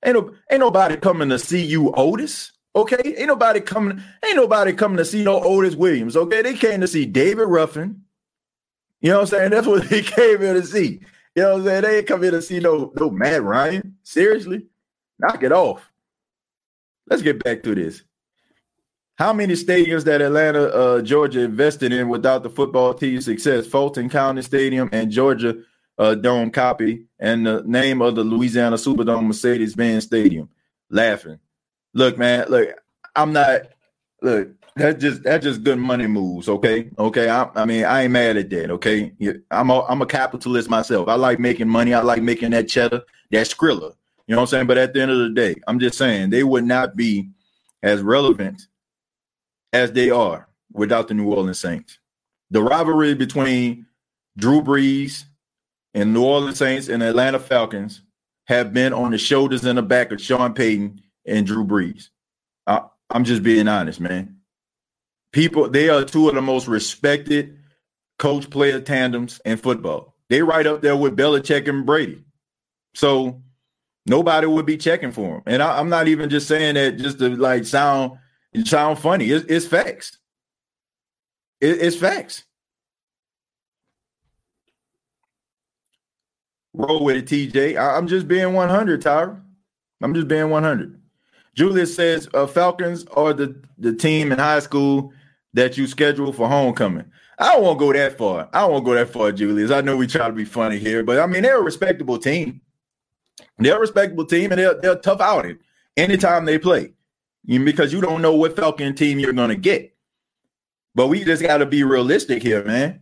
[0.04, 2.52] Ain't no, ain't nobody coming to see you, Otis.
[2.74, 4.02] Okay, ain't nobody coming.
[4.24, 6.16] Ain't nobody coming to see no Otis Williams.
[6.16, 8.02] Okay, they came to see David Ruffin.
[9.00, 9.50] You know what I'm saying?
[9.50, 11.00] That's what they came here to see.
[11.34, 11.82] You know what I'm saying?
[11.82, 13.96] They ain't come here to see no no Matt Ryan.
[14.02, 14.66] Seriously,
[15.18, 15.90] knock it off.
[17.08, 18.02] Let's get back to this.
[19.16, 23.66] How many stadiums that Atlanta, uh, Georgia invested in without the football team's success?
[23.66, 25.56] Fulton County Stadium and Georgia
[26.00, 30.48] uh, Dome copy, and the name of the Louisiana Superdome Mercedes-Benz Stadium.
[30.88, 31.38] Laughing.
[31.92, 32.46] Look, man.
[32.48, 32.70] Look,
[33.14, 33.62] I'm not.
[34.22, 36.48] Look, that just that just good money moves.
[36.48, 37.28] Okay, okay.
[37.28, 38.70] I, I mean, I ain't mad at that.
[38.70, 39.12] Okay,
[39.50, 41.06] I'm a I'm a capitalist myself.
[41.06, 41.92] I like making money.
[41.92, 43.92] I like making that cheddar, that skrilla.
[44.26, 44.66] You know what I'm saying?
[44.68, 47.28] But at the end of the day, I'm just saying they would not be
[47.82, 48.62] as relevant
[49.72, 51.98] as they are without the New Orleans Saints.
[52.50, 53.86] The rivalry between
[54.38, 55.24] Drew Brees
[55.94, 58.02] and New Orleans Saints and Atlanta Falcons
[58.46, 62.08] have been on the shoulders and the back of Sean Payton and Drew Brees.
[62.66, 64.36] I, I'm just being honest, man.
[65.32, 67.58] People, they are two of the most respected
[68.18, 70.16] coach player tandems in football.
[70.28, 72.24] They right up there with Belichick and Brady.
[72.94, 73.42] So
[74.06, 75.42] nobody would be checking for them.
[75.46, 78.18] And I, am not even just saying that just to like sound
[78.64, 79.30] sound funny.
[79.30, 80.18] It's, it's facts.
[81.60, 82.44] It, it's facts.
[86.72, 87.76] Roll with it, TJ.
[87.76, 89.40] I, am just being 100, Tyra.
[90.02, 91.00] I'm just being 100.
[91.54, 95.12] Julius says uh, Falcons are the, the team in high school
[95.52, 97.10] that you schedule for homecoming.
[97.38, 98.48] I won't go that far.
[98.52, 99.70] I won't go that far, Julius.
[99.70, 102.60] I know we try to be funny here, but I mean they're a respectable team.
[103.58, 105.58] They're a respectable team, and they're, they're tough outing
[105.96, 106.92] anytime they play
[107.46, 109.94] because you don't know what Falcon team you're gonna get.
[110.94, 113.00] But we just got to be realistic here, man.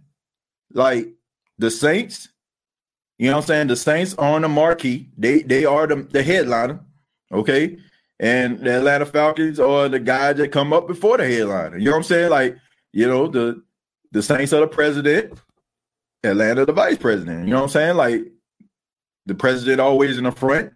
[0.72, 1.14] Like
[1.58, 2.28] the Saints,
[3.18, 3.66] you know what I'm saying?
[3.68, 5.08] The Saints are on the marquee.
[5.18, 6.80] They they are the, the headliner.
[7.32, 7.76] Okay.
[8.20, 11.76] and the Atlanta Falcons are the guys that come up before the headliner.
[11.76, 12.30] You know what I'm saying?
[12.30, 12.56] Like,
[12.92, 13.62] you know, the
[14.12, 15.34] the Saints are the president,
[16.24, 17.46] Atlanta the vice president.
[17.46, 17.96] You know what I'm saying?
[17.96, 18.22] Like
[19.26, 20.72] the president always in the front.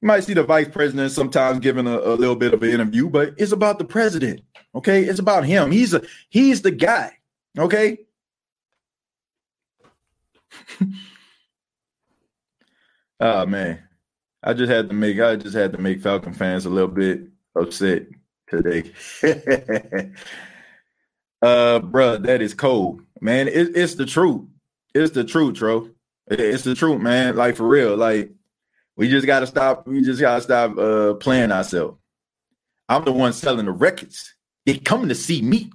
[0.00, 3.08] You might see the vice president sometimes giving a, a little bit of an interview,
[3.08, 4.42] but it's about the president.
[4.74, 5.72] Okay, it's about him.
[5.72, 7.18] He's a he's the guy.
[7.58, 7.98] Okay.
[13.20, 13.82] oh man.
[14.42, 17.22] I just had to make I just had to make Falcon fans a little bit
[17.56, 18.06] upset
[18.48, 18.92] today.
[21.42, 23.02] uh bro, that is cold.
[23.20, 24.46] Man, it, it's the truth.
[24.94, 25.90] It's the truth, Tro.
[26.28, 27.36] It's the truth, man.
[27.36, 27.96] Like for real.
[27.96, 28.32] Like
[28.96, 29.86] we just gotta stop.
[29.86, 31.98] We just gotta stop uh playing ourselves.
[32.88, 34.34] I'm the one selling the records.
[34.64, 35.70] They coming to see me.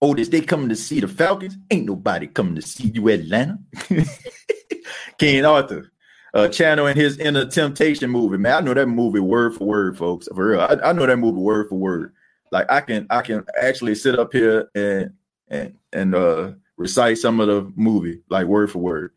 [0.00, 1.56] Otis, they coming to see the Falcons.
[1.70, 3.58] Ain't nobody coming to see you, Atlanta.
[5.18, 5.92] King Arthur,
[6.34, 8.36] uh, channeling his inner temptation movie.
[8.36, 10.28] Man, I know that movie word for word, folks.
[10.34, 12.12] For real, I, I know that movie word for word.
[12.50, 15.12] Like I can, I can actually sit up here and
[15.48, 19.12] and and uh recite some of the movie like word for word.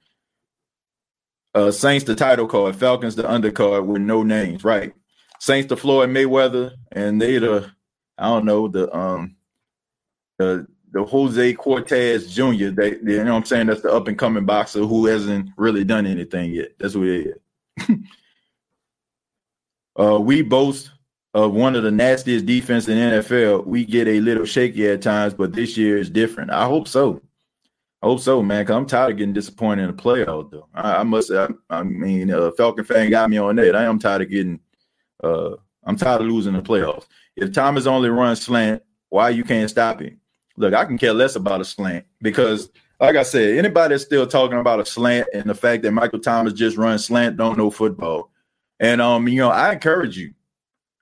[1.56, 4.94] Uh, Saints the title card, Falcons the undercard with no names, right?
[5.40, 7.72] Saints the Floyd Mayweather, and they the
[8.18, 9.36] I don't know the um
[10.38, 10.68] the
[10.98, 12.70] the Jose Cortez Jr.
[12.70, 13.68] They, you know what I'm saying?
[13.68, 16.70] That's the up and coming boxer who hasn't really done anything yet.
[16.80, 17.38] That's what it
[17.78, 17.98] is.
[20.00, 20.90] uh, we boast
[21.36, 23.68] of one of the nastiest defense in NFL.
[23.68, 26.50] We get a little shaky at times, but this year is different.
[26.50, 27.22] I hope so.
[28.02, 28.66] I hope so, man.
[28.66, 30.50] Cause I'm tired of getting disappointed in the playoffs.
[30.50, 33.76] Though I, I must, I, I mean, uh, Falcon fan got me on that.
[33.76, 34.60] I am tired of getting,
[35.24, 35.52] uh,
[35.84, 37.06] I'm tired of losing the playoffs.
[37.36, 40.20] If Thomas only runs slant, why you can't stop him?
[40.58, 44.26] Look, I can care less about a slant because, like I said, anybody that's still
[44.26, 47.70] talking about a slant and the fact that Michael Thomas just runs slant don't know
[47.70, 48.32] football.
[48.80, 50.34] And um, you know, I encourage you.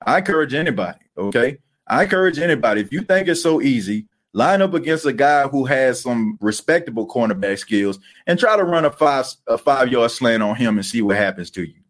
[0.06, 1.00] I encourage anybody.
[1.18, 2.82] Okay, I encourage anybody.
[2.82, 7.08] If you think it's so easy, line up against a guy who has some respectable
[7.08, 10.86] cornerback skills and try to run a five a five yard slant on him and
[10.86, 11.82] see what happens to you.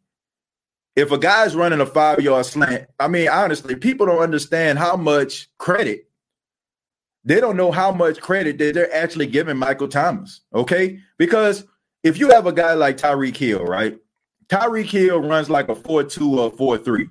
[0.96, 4.96] If a guy's running a five yard slant, I mean, honestly, people don't understand how
[4.96, 6.08] much credit
[7.26, 10.42] they don't know how much credit that they're actually giving Michael Thomas.
[10.54, 11.66] Okay, because
[12.04, 13.98] if you have a guy like Tyreek Hill, right?
[14.48, 17.10] Tyreek Hill runs like a four two or four three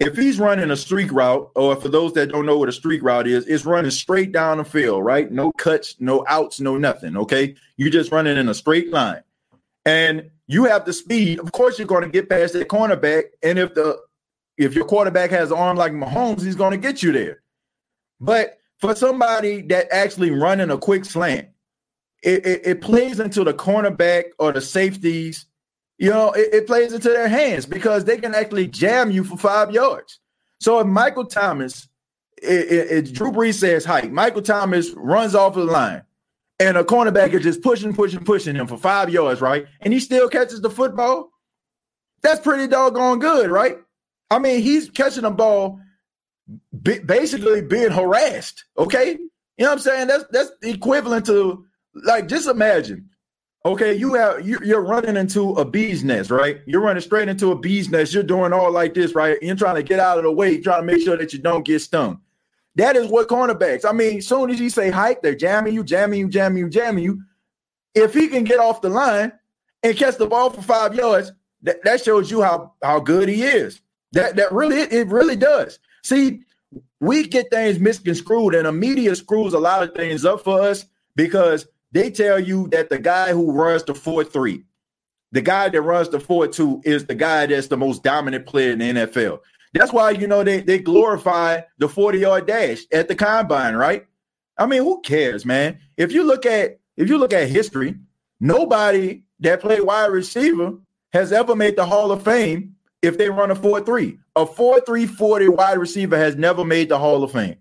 [0.00, 3.02] if he's running a streak route, or for those that don't know what a streak
[3.02, 5.30] route is, it's running straight down the field, right?
[5.30, 7.16] No cuts, no outs, no nothing.
[7.16, 7.56] Okay.
[7.76, 9.22] You're just running in a straight line.
[9.84, 11.40] And you have the speed.
[11.40, 13.24] Of course, you're going to get past that cornerback.
[13.42, 13.98] And if the
[14.56, 17.42] if your quarterback has an arm like Mahomes, he's going to get you there.
[18.20, 21.48] But for somebody that actually running a quick slant,
[22.22, 25.46] it, it, it plays into the cornerback or the safeties
[25.98, 29.36] you know, it, it, plays into their hands because they can actually jam you for
[29.36, 30.20] five yards.
[30.60, 31.88] So if Michael Thomas,
[32.40, 36.02] if Drew Brees says hike, Michael Thomas runs off the line,
[36.60, 39.66] and a cornerback is just pushing, pushing, pushing him for five yards, right?
[39.80, 41.30] And he still catches the football.
[42.22, 43.78] That's pretty doggone good, right?
[44.30, 45.80] I mean, he's catching the ball,
[46.82, 48.64] basically being harassed.
[48.76, 50.08] Okay, you know what I'm saying?
[50.08, 53.08] That's that's equivalent to like just imagine
[53.64, 56.60] Okay, you have you're running into a bee's nest, right?
[56.64, 58.14] You're running straight into a bee's nest.
[58.14, 59.36] You're doing all like this, right?
[59.42, 61.66] You're trying to get out of the way, trying to make sure that you don't
[61.66, 62.20] get stung.
[62.76, 63.84] That is what cornerbacks.
[63.84, 67.04] I mean, soon as you say hike, they're jamming you, jamming you, jamming you, jamming
[67.04, 67.22] you.
[67.94, 69.32] If he can get off the line
[69.82, 71.32] and catch the ball for five yards,
[71.62, 73.82] that, that shows you how how good he is.
[74.12, 75.80] That that really it really does.
[76.02, 76.42] See,
[77.00, 80.84] we get things misconstrued, and the media screws a lot of things up for us
[81.16, 84.62] because they tell you that the guy who runs the 4 3,
[85.32, 88.72] the guy that runs the 4 2 is the guy that's the most dominant player
[88.72, 89.40] in the NFL.
[89.74, 94.06] That's why, you know, they, they glorify the 40 yard dash at the combine, right?
[94.56, 95.78] I mean, who cares, man?
[95.96, 97.94] If you look at if you look at history,
[98.40, 100.72] nobody that played wide receiver
[101.12, 104.18] has ever made the Hall of Fame if they run a 4-3.
[104.36, 107.56] A 4-3 40 wide receiver has never made the Hall of Fame.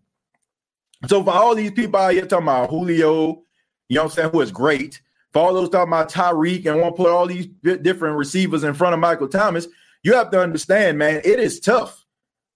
[1.07, 3.43] So for all these people out here talking about Julio,
[3.89, 5.01] you know what I'm saying, who is great.
[5.33, 8.73] For all those talking about Tyreek and want to put all these different receivers in
[8.73, 9.67] front of Michael Thomas,
[10.03, 12.05] you have to understand, man, it is tough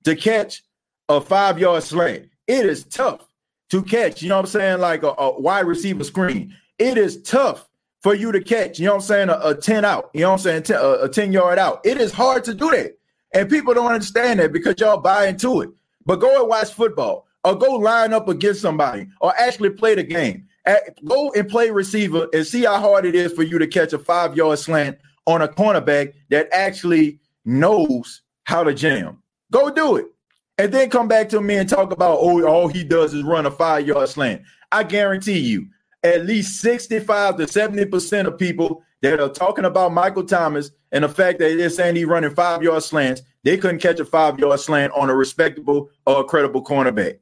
[0.04, 0.64] to catch
[1.10, 2.30] a five yard slant.
[2.48, 3.28] It is tough
[3.70, 6.56] to catch, you know what I'm saying, like a, a wide receiver screen.
[6.80, 7.70] It is tough
[8.02, 10.32] for you to catch, you know what I'm saying, a, a 10 out, you know
[10.32, 11.82] what I'm saying, a, a 10 yard out.
[11.86, 12.97] It is hard to do that.
[13.34, 15.70] And people don't understand that because y'all buy into it.
[16.06, 20.04] But go and watch football or go line up against somebody or actually play the
[20.04, 20.47] game
[21.06, 23.99] go and play receiver and see how hard it is for you to catch a
[23.99, 29.22] five yard slant on a cornerback that actually knows how to jam.
[29.52, 30.06] Go do it.
[30.58, 33.45] and then come back to me and talk about oh all he does is run
[33.45, 34.41] a five yard slant.
[34.72, 35.68] I guarantee you,
[36.04, 41.04] at least 65 to 70 percent of people that are talking about Michael Thomas and
[41.04, 44.39] the fact that they're saying he's running five yard slants, they couldn't catch a five
[44.39, 47.20] yard slant on a respectable or credible cornerback.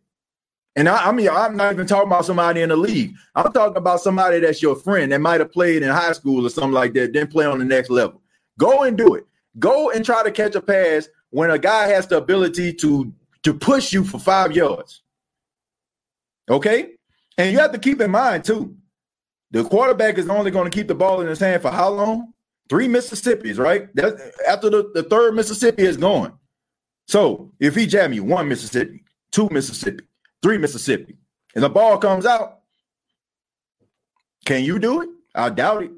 [0.76, 3.14] And I, I, mean, I'm not even talking about somebody in the league.
[3.36, 6.50] I'm talking about somebody that's your friend that might have played in high school or
[6.50, 8.22] something like that, then play on the next level.
[8.58, 9.26] Go and do it.
[9.58, 13.14] Go and try to catch a pass when a guy has the ability to
[13.44, 15.02] to push you for five yards.
[16.50, 16.92] Okay,
[17.40, 18.76] and you have to keep in mind too,
[19.52, 22.34] the quarterback is only going to keep the ball in his hand for how long?
[22.70, 23.94] Three Mississippis, right?
[23.96, 26.34] That after the, the third Mississippi is gone.
[27.08, 30.04] So if he jam you one Mississippi, two Mississippi,
[30.44, 31.18] three Mississippi,
[31.56, 32.60] and the ball comes out,
[34.46, 35.10] can you do it?
[35.34, 35.92] I doubt it.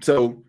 [0.00, 0.42] So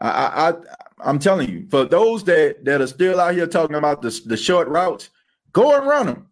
[0.00, 0.54] I, I
[1.00, 4.36] I'm telling you, for those that that are still out here talking about the, the
[4.36, 5.10] short routes,
[5.52, 6.27] go and run them.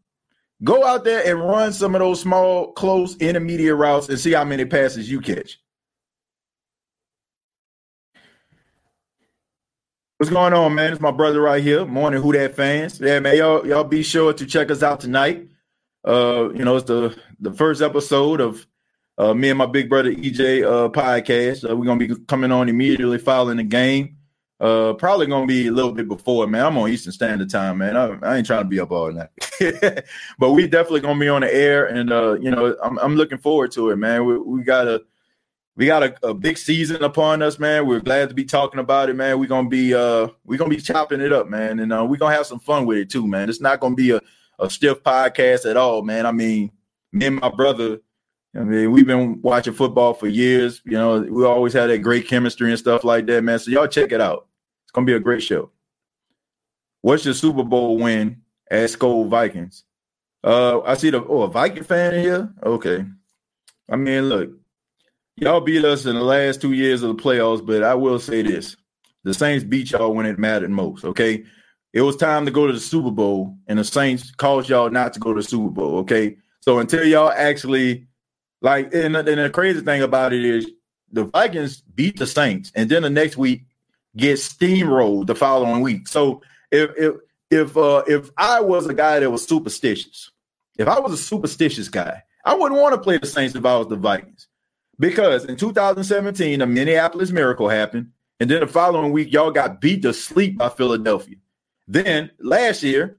[0.64, 4.44] Go out there and run some of those small, close, intermediate routes and see how
[4.44, 5.58] many passes you catch.
[10.16, 10.92] What's going on, man?
[10.92, 11.84] It's my brother right here.
[11.84, 12.98] Morning, Who Dat fans.
[12.98, 15.46] Yeah, man, y'all, y'all be sure to check us out tonight.
[16.06, 18.66] Uh, you know, it's the the first episode of
[19.18, 21.68] uh, me and my big brother EJ uh, podcast.
[21.68, 24.15] Uh, we're gonna be coming on immediately following the game.
[24.58, 26.64] Uh, probably gonna be a little bit before, man.
[26.64, 27.94] I'm on Eastern Standard Time, man.
[27.94, 29.28] I, I ain't trying to be up all night,
[30.38, 33.36] but we definitely gonna be on the air, and uh, you know, I'm, I'm looking
[33.36, 34.24] forward to it, man.
[34.24, 35.02] We, we got a
[35.76, 37.86] we got a, a, big season upon us, man.
[37.86, 39.38] We're glad to be talking about it, man.
[39.38, 42.34] We're gonna be uh we're gonna be chopping it up, man, and uh, we're gonna
[42.34, 43.50] have some fun with it too, man.
[43.50, 44.22] It's not gonna be a,
[44.58, 46.24] a stiff podcast at all, man.
[46.24, 46.72] I mean,
[47.12, 47.98] me and my brother,
[48.56, 50.80] I mean, we've been watching football for years.
[50.84, 53.58] You know, we always had that great chemistry and stuff like that, man.
[53.58, 54.46] So y'all check it out.
[54.84, 55.70] It's gonna be a great show.
[57.02, 58.40] What's your Super Bowl win
[58.70, 59.84] at Skol Vikings?
[60.42, 62.54] Uh, I see the oh a Viking fan in here.
[62.64, 63.04] Okay,
[63.90, 64.50] I mean, look,
[65.36, 68.42] y'all beat us in the last two years of the playoffs, but I will say
[68.42, 68.76] this:
[69.24, 71.04] the Saints beat y'all when it mattered most.
[71.04, 71.44] Okay,
[71.92, 75.12] it was time to go to the Super Bowl, and the Saints caused y'all not
[75.12, 75.98] to go to the Super Bowl.
[75.98, 78.06] Okay, so until y'all actually
[78.60, 80.66] like, and, and the crazy thing about it is
[81.12, 83.62] the Vikings beat the Saints, and then the next week
[84.16, 86.08] get steamrolled the following week.
[86.08, 87.14] So if if
[87.50, 90.30] if uh, if I was a guy that was superstitious,
[90.78, 93.76] if I was a superstitious guy, I wouldn't want to play the Saints if I
[93.76, 94.48] was the Vikings.
[94.98, 100.02] Because in 2017, the Minneapolis Miracle happened, and then the following week, y'all got beat
[100.02, 101.36] to sleep by Philadelphia.
[101.86, 103.18] Then last year,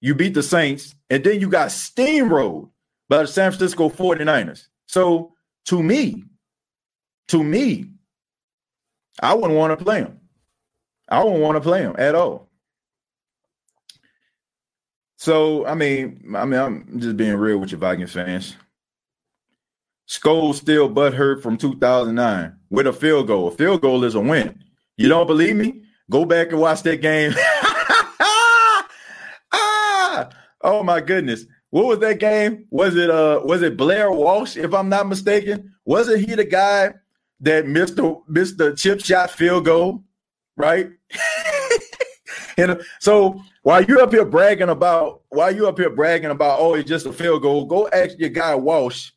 [0.00, 2.70] you beat the Saints, and then you got steamrolled
[3.10, 4.68] by the San Francisco 49ers.
[4.86, 5.34] So
[5.66, 6.24] to me,
[7.28, 7.90] to me,
[9.20, 10.20] I wouldn't want to play them.
[11.08, 12.48] I wouldn't want to play them at all.
[15.16, 18.56] So I mean, I mean, I'm just being real with you, Vikings fans.
[20.08, 23.48] Skol still butt hurt from 2009 with a field goal.
[23.48, 24.62] A field goal is a win.
[24.96, 25.82] You don't believe me?
[26.10, 27.32] Go back and watch that game.
[29.52, 30.30] ah!
[30.62, 31.44] Oh my goodness.
[31.70, 32.66] What was that game?
[32.70, 35.72] Was it uh was it Blair Walsh, if I'm not mistaken?
[35.84, 36.94] Wasn't he the guy
[37.40, 40.02] that missed the missed the chip shot field goal?
[40.56, 40.90] Right?
[42.58, 46.74] and so while you're up here bragging about while you up here bragging about oh
[46.74, 49.10] it's just a field goal, go ask your guy Walsh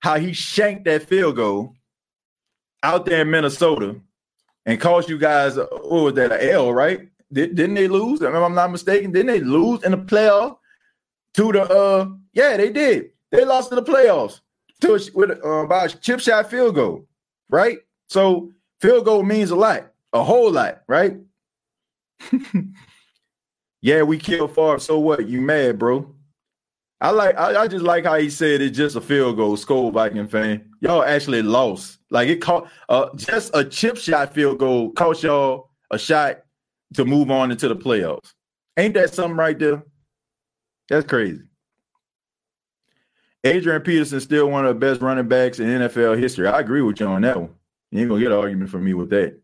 [0.00, 1.74] how he shanked that field goal
[2.82, 3.96] out there in Minnesota
[4.66, 7.08] and cost you guys, what was that, an L, right?
[7.32, 8.20] Did, not they lose?
[8.20, 10.58] If I'm not mistaken, didn't they lose in the playoff
[11.36, 13.10] to the, uh, yeah, they did.
[13.30, 14.40] They lost in the playoffs
[14.80, 17.06] to a, with, uh, by a chip shot field goal,
[17.50, 17.78] right?
[18.08, 21.18] So field goal means a lot, a whole lot, right?
[23.82, 24.78] yeah, we killed Favre.
[24.78, 25.28] So what?
[25.28, 26.14] You mad, bro?
[27.00, 29.92] I like I, I, just like how he said it's just a field goal, Skol
[29.92, 30.64] Viking fan.
[30.80, 31.98] Y'all actually lost.
[32.10, 36.42] Like it caught uh, just a chip shot field goal cost y'all a shot
[36.94, 38.32] to move on into the playoffs.
[38.78, 39.82] Ain't that something right there?
[40.88, 41.42] That's crazy.
[43.44, 46.48] Adrian Peterson still one of the best running backs in NFL history.
[46.48, 47.54] I agree with you on that one.
[47.90, 49.38] You ain't gonna get an argument from me with that.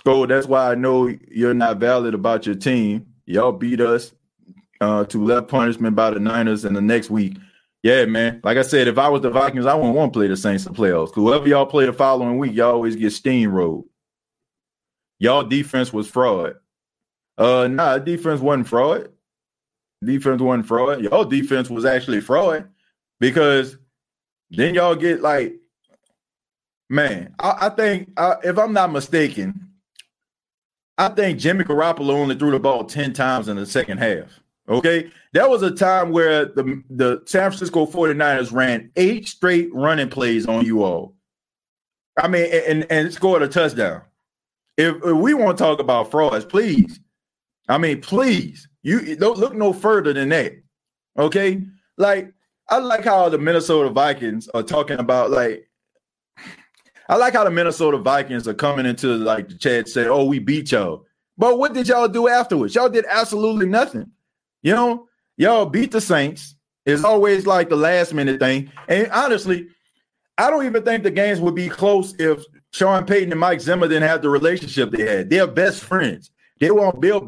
[0.00, 3.06] Skol, that's why I know you're not valid about your team.
[3.26, 4.12] Y'all beat us
[4.80, 7.36] uh, to left punishment by the Niners in the next week.
[7.82, 8.40] Yeah, man.
[8.42, 10.66] Like I said, if I was the Vikings, I wouldn't want to play the Saints
[10.66, 11.14] in the playoffs.
[11.14, 13.84] Whoever y'all play the following week, y'all always get steamrolled.
[15.18, 16.54] Y'all defense was fraud.
[17.38, 19.10] Uh, nah, defense wasn't fraud.
[20.02, 21.02] Defense wasn't fraud.
[21.02, 22.68] Y'all defense was actually fraud
[23.20, 23.76] because
[24.50, 25.54] then y'all get like,
[26.90, 29.70] man, I, I think if I'm not mistaken,
[30.98, 34.40] I think Jimmy Garoppolo only threw the ball ten times in the second half.
[34.68, 35.10] Okay.
[35.32, 40.46] That was a time where the, the San Francisco 49ers ran eight straight running plays
[40.46, 41.14] on you all.
[42.16, 44.02] I mean, and, and scored a touchdown.
[44.76, 47.00] If, if we want to talk about frauds, please.
[47.68, 48.68] I mean, please.
[48.84, 50.52] You don't look no further than that.
[51.18, 51.62] Okay.
[51.96, 52.32] Like,
[52.68, 55.68] I like how the Minnesota Vikings are talking about like
[57.08, 60.38] I like how the Minnesota Vikings are coming into like the chat say, "Oh, we
[60.38, 61.04] beat y'all,"
[61.36, 62.74] but what did y'all do afterwards?
[62.74, 64.10] Y'all did absolutely nothing.
[64.62, 66.56] You know, y'all beat the Saints.
[66.86, 68.70] It's always like the last minute thing.
[68.88, 69.68] And honestly,
[70.38, 73.88] I don't even think the games would be close if Sean Payton and Mike Zimmer
[73.88, 75.30] didn't have the relationship they had.
[75.30, 76.30] They're best friends.
[76.64, 77.20] They were on Bill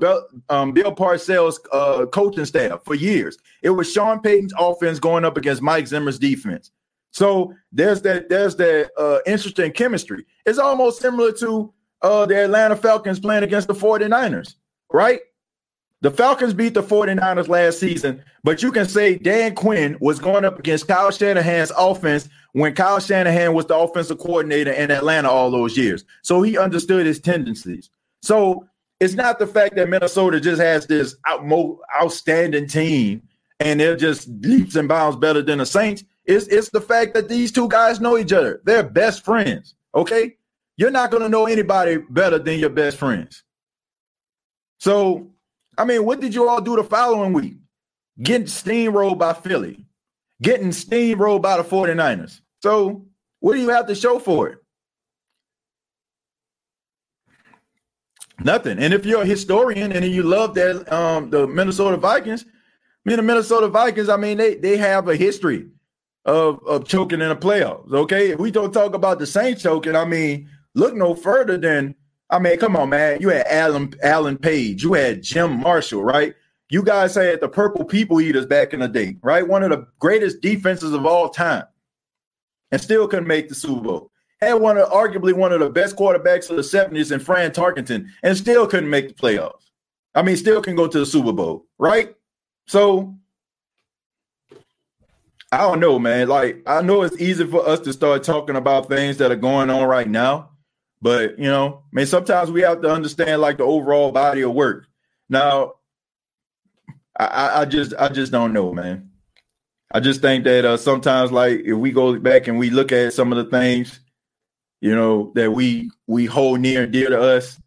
[0.49, 3.37] um, Bill Parcells' uh, coaching staff for years.
[3.61, 6.71] It was Sean Payton's offense going up against Mike Zimmer's defense.
[7.11, 10.25] So there's that there's that uh, interesting chemistry.
[10.47, 11.71] It's almost similar to
[12.01, 14.55] uh, the Atlanta Falcons playing against the 49ers,
[14.91, 15.21] right?
[16.01, 20.47] The Falcons beat the 49ers last season, but you can say Dan Quinn was going
[20.47, 25.51] up against Kyle Shanahan's offense when Kyle Shanahan was the offensive coordinator in Atlanta all
[25.51, 26.07] those years.
[26.23, 27.91] So he understood his tendencies.
[28.23, 28.67] So
[29.01, 31.45] it's not the fact that Minnesota just has this out,
[32.01, 33.23] outstanding team
[33.61, 36.05] and they're just leaps and bounds better than the Saints.
[36.25, 38.61] It's, it's the fact that these two guys know each other.
[38.65, 39.75] They're best friends.
[39.95, 40.37] Okay.
[40.77, 43.43] You're not going to know anybody better than your best friends.
[44.79, 45.31] So,
[45.79, 47.57] I mean, what did you all do the following week?
[48.23, 49.87] Getting steamrolled by Philly,
[50.43, 52.41] getting steamrolled by the 49ers.
[52.63, 53.07] So,
[53.41, 54.59] what do you have to show for it?
[58.45, 58.79] Nothing.
[58.79, 63.17] And if you're a historian and you love that um, the Minnesota Vikings, I mean
[63.17, 65.69] the Minnesota Vikings, I mean they they have a history
[66.25, 67.91] of of choking in the playoffs.
[67.93, 71.95] Okay, if we don't talk about the Saints choking, I mean look no further than
[72.29, 73.21] I mean, come on, man.
[73.21, 76.35] You had Alan Alan Page, you had Jim Marshall, right?
[76.69, 79.47] You guys had the Purple People Eaters back in the day, right?
[79.47, 81.65] One of the greatest defenses of all time,
[82.71, 84.11] and still couldn't make the Super Bowl
[84.41, 88.09] had one of arguably one of the best quarterbacks of the 70s in Fran Tarkenton
[88.23, 89.71] and still couldn't make the playoffs.
[90.15, 92.15] I mean, still can go to the Super Bowl, right?
[92.67, 93.15] So
[95.53, 96.29] I don't know, man.
[96.29, 99.71] Like, I know it's easy for us to start talking about things that are going
[99.71, 100.51] on right now,
[101.01, 104.53] but you know, I mean, sometimes we have to understand like the overall body of
[104.53, 104.87] work.
[105.29, 105.75] Now,
[107.19, 109.11] I, I just I just don't know, man.
[109.93, 113.13] I just think that uh, sometimes, like, if we go back and we look at
[113.13, 114.01] some of the things
[114.81, 117.59] you know, that we we hold near and dear to us.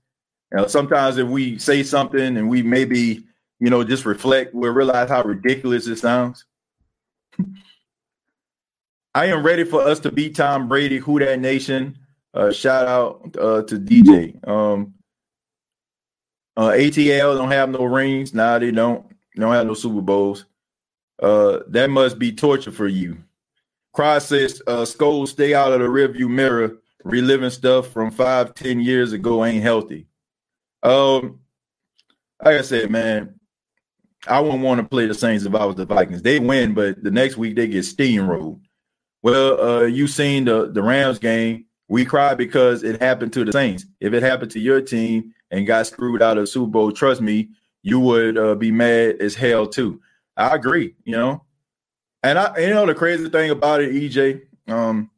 [0.52, 3.24] You know, sometimes if we say something and we maybe,
[3.60, 6.46] you know, just reflect, we'll realize how ridiculous it sounds.
[9.16, 11.98] I am ready for us to beat Tom Brady, Who Dat Nation.
[12.34, 14.48] Uh, shout out uh, to DJ.
[14.48, 14.94] Um,
[16.56, 18.34] uh, ATL don't have no rings.
[18.34, 19.10] Nah, they don't.
[19.36, 20.46] They don't have no Super Bowls.
[21.22, 23.18] Uh, that must be torture for you.
[23.94, 29.14] Cry says, uh, stay out of the rearview mirror reliving stuff from five, ten years
[29.14, 30.08] ago ain't healthy.
[30.84, 31.40] Um,
[32.44, 33.40] like I said, man,
[34.28, 36.22] I wouldn't want to play the Saints if I was the Vikings.
[36.22, 38.60] They win, but the next week they get steamrolled.
[39.22, 41.66] Well, uh, you seen the the Rams game.
[41.88, 43.86] We cried because it happened to the Saints.
[44.00, 47.50] If it happened to your team and got screwed out of Super Bowl, trust me,
[47.82, 50.00] you would uh, be mad as hell too.
[50.38, 51.44] I agree, you know.
[52.24, 55.10] And I, you know, the crazy thing about it, EJ, um,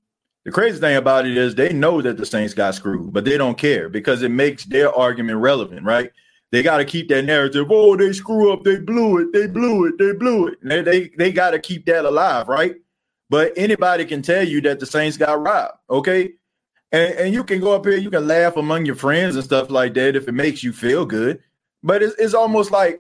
[0.46, 3.38] the crazy thing about it is they know that the Saints got screwed, but they
[3.38, 6.12] don't care because it makes their argument relevant, right?
[6.52, 7.68] They got to keep that narrative.
[7.70, 10.60] Oh, they screw up, they blew it, they blew it, they blew it.
[10.62, 12.76] They they, they got to keep that alive, right?
[13.30, 16.34] But anybody can tell you that the Saints got robbed, okay?
[16.92, 19.70] And, and you can go up here, you can laugh among your friends and stuff
[19.70, 21.42] like that if it makes you feel good.
[21.84, 23.00] But it's, it's almost like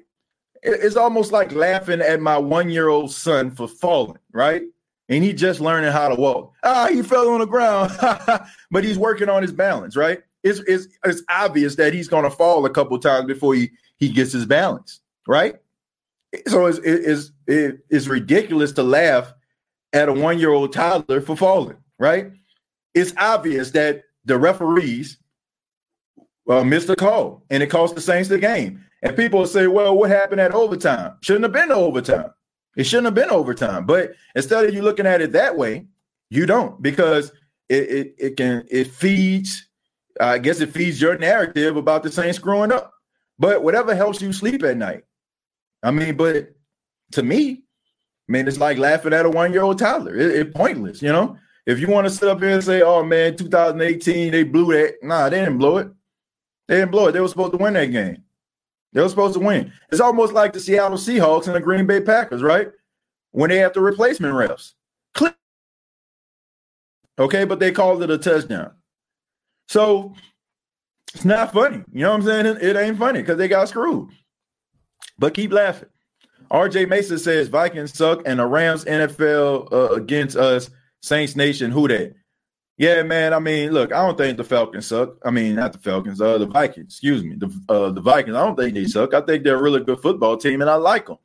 [0.64, 4.64] it's almost like laughing at my one year old son for falling, right?
[5.12, 6.54] And he just learning how to walk.
[6.64, 7.92] Ah, he fell on the ground,
[8.72, 10.22] but he's working on his balance, right?
[10.42, 14.08] It's, it's, it's obvious that he's going to fall a couple times before he, he
[14.08, 15.56] gets his balance, right?
[16.48, 19.34] So it's, it's, it's ridiculous to laugh
[19.92, 22.32] at a one year old toddler for falling, right?
[22.96, 25.18] It's obvious that the referees
[26.50, 28.86] uh, missed a call and it cost the Saints the game.
[29.04, 31.18] And people say, well, what happened at overtime?
[31.22, 32.32] Shouldn't have been overtime.
[32.76, 33.86] It shouldn't have been overtime.
[33.86, 35.88] But instead of you looking at it that way,
[36.30, 37.32] you don't because
[37.70, 39.68] it it, it can it feeds.
[40.20, 42.94] I guess it feeds your narrative about the Saints growing up.
[43.40, 45.04] But whatever helps you sleep at night.
[45.84, 46.54] I mean, but
[47.14, 47.64] to me,
[48.30, 50.16] I mean, it's like laughing at a one-year-old toddler.
[50.16, 51.38] It's it pointless, you know.
[51.66, 54.96] If you want to sit up here and say, "Oh man, 2018, they blew that,"
[55.02, 55.90] nah, they didn't blow it.
[56.68, 57.12] They didn't blow it.
[57.12, 58.24] They were supposed to win that game.
[58.94, 59.72] They were supposed to win.
[59.92, 62.70] It's almost like the Seattle Seahawks and the Green Bay Packers, right?
[63.32, 64.74] When they have the replacement refs.
[65.14, 65.36] Click.
[67.18, 68.72] Okay, but they called it a touchdown.
[69.68, 70.14] So
[71.14, 71.84] it's not funny.
[71.92, 72.58] You know what I'm saying?
[72.62, 74.10] It, ain't funny because they got screwed.
[75.18, 75.90] But keep laughing.
[76.52, 80.70] RJ Mason says Vikings suck and the Rams NFL uh, against us.
[81.02, 82.14] Saints Nation, who that?
[82.82, 83.32] Yeah, man.
[83.32, 85.16] I mean, look, I don't think the Falcons suck.
[85.24, 86.94] I mean, not the Falcons, uh, the Vikings.
[86.94, 88.36] Excuse me, the uh, the Vikings.
[88.36, 89.14] I don't think they suck.
[89.14, 91.20] I think they're a really good football team, and I like them.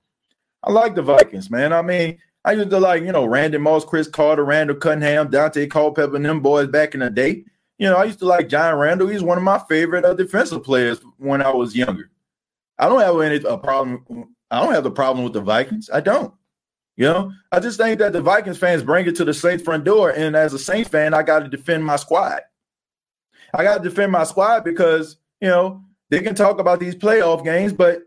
[0.62, 1.72] I like the Vikings, man.
[1.72, 5.70] I mean, I used to like you know Randy Moss, Cris Carter, Randall Cunningham, Daunte
[5.70, 7.46] Culpepper, and them boys back in the day.
[7.78, 9.08] You know, I used to like John Randle.
[9.08, 12.10] He's one of my favorite uh, defensive players when I was younger.
[12.78, 14.28] I don't have any a problem.
[14.50, 15.88] I don't have the problem with the Vikings.
[15.90, 16.34] I don't.
[16.96, 19.84] You know, I just think that the Vikings fans bring it to the Saints front
[19.84, 22.40] door, and as a Saints fan, I got to defend my squad.
[23.52, 27.44] I got to defend my squad because you know they can talk about these playoff
[27.44, 28.02] games, but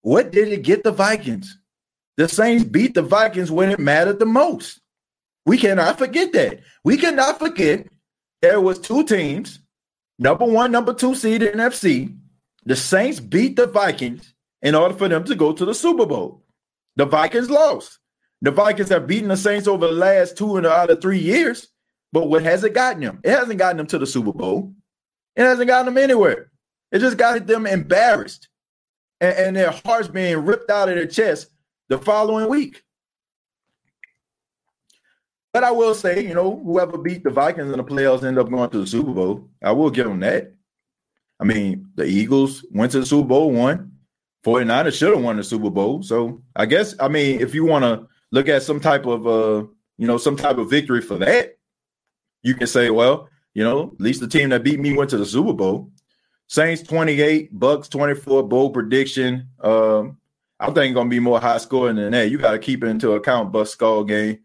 [0.00, 1.56] what did it get the Vikings?
[2.16, 4.80] The Saints beat the Vikings when it mattered the most.
[5.46, 6.60] We cannot forget that.
[6.84, 7.86] We cannot forget
[8.42, 9.60] there was two teams,
[10.18, 12.16] number one, number two seed in NFC.
[12.64, 16.42] The Saints beat the Vikings in order for them to go to the Super Bowl.
[16.96, 17.98] The Vikings lost.
[18.42, 21.68] The Vikings have beaten the Saints over the last two and out of three years.
[22.12, 23.20] But what has it gotten them?
[23.24, 24.74] It hasn't gotten them to the Super Bowl.
[25.36, 26.50] It hasn't gotten them anywhere.
[26.90, 28.48] It just got them embarrassed
[29.20, 31.48] and, and their hearts being ripped out of their chest
[31.88, 32.82] the following week.
[35.52, 38.50] But I will say, you know, whoever beat the Vikings in the playoffs end up
[38.50, 39.48] going to the Super Bowl.
[39.62, 40.52] I will give them that.
[41.38, 43.92] I mean, the Eagles went to the Super Bowl, won.
[44.44, 46.02] 49ers should have won the Super Bowl.
[46.02, 49.64] So I guess, I mean, if you want to look at some type of uh,
[49.96, 51.58] you know, some type of victory for that,
[52.42, 55.18] you can say, well, you know, at least the team that beat me went to
[55.18, 55.92] the Super Bowl.
[56.48, 59.48] Saints 28, Bucks 24, bold prediction.
[59.60, 60.18] Um,
[60.58, 62.30] I think gonna be more high scoring than that.
[62.30, 64.40] You got to keep it into account Bucks skull game.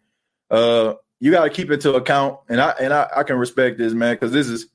[0.50, 3.78] Uh, you got to keep it into account, and I and I, I can respect
[3.78, 4.68] this man because this is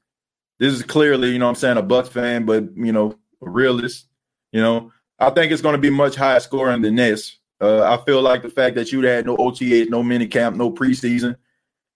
[0.59, 4.07] this is clearly, you know, I'm saying a Bucks fan, but you know, a realist.
[4.53, 7.39] You know, I think it's to be much higher scoring than this.
[7.63, 10.73] Uh, I feel like the fact that you had no OTAs, no mini camp, no
[10.73, 11.37] preseason,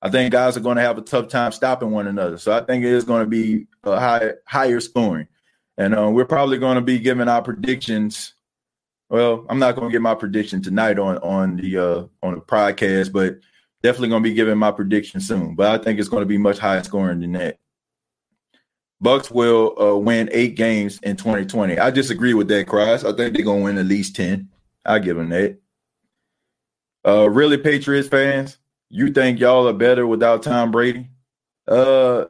[0.00, 2.38] I think guys are going to have a tough time stopping one another.
[2.38, 5.26] So I think it is going to be a high, higher scoring,
[5.76, 8.34] and uh, we're probably going to be giving our predictions.
[9.08, 12.40] Well, I'm not going to get my prediction tonight on on the uh, on the
[12.40, 13.40] podcast, but
[13.82, 15.56] definitely going to be giving my prediction soon.
[15.56, 17.58] But I think it's going to be much higher scoring than that.
[19.00, 21.78] Bucks will uh, win eight games in 2020.
[21.78, 23.02] I disagree with that, Cross.
[23.02, 24.48] I think they're going to win at least 10.
[24.86, 25.58] I give them that.
[27.06, 28.58] Uh, really, Patriots fans,
[28.88, 31.08] you think y'all are better without Tom Brady?
[31.68, 32.24] Uh,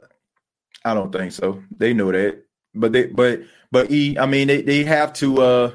[0.83, 1.63] I don't think so.
[1.75, 2.43] They know that,
[2.75, 3.41] but they, but,
[3.71, 5.71] but he, I mean, they, they have to, uh,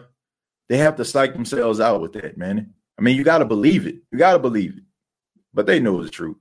[0.68, 2.74] they have to psych themselves out with that, man.
[2.98, 3.96] I mean, you got to believe it.
[4.10, 4.84] You got to believe it,
[5.52, 6.36] but they know the truth.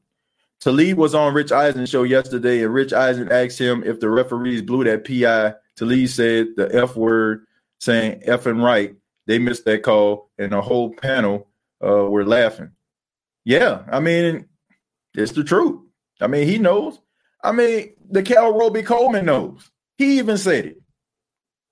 [0.62, 4.62] Talib was on Rich Eisen show yesterday, and Rich Eisen asked him if the referees
[4.62, 5.56] blew that PI.
[5.76, 7.46] Talib said the F word,
[7.80, 8.96] saying F and right,
[9.32, 11.48] they missed that call, and the whole panel
[11.82, 12.72] uh, were laughing.
[13.46, 14.46] Yeah, I mean,
[15.14, 15.80] it's the truth.
[16.20, 17.00] I mean, he knows.
[17.42, 19.72] I mean, the Cal Robey-Coleman knows.
[19.98, 20.82] He even said it.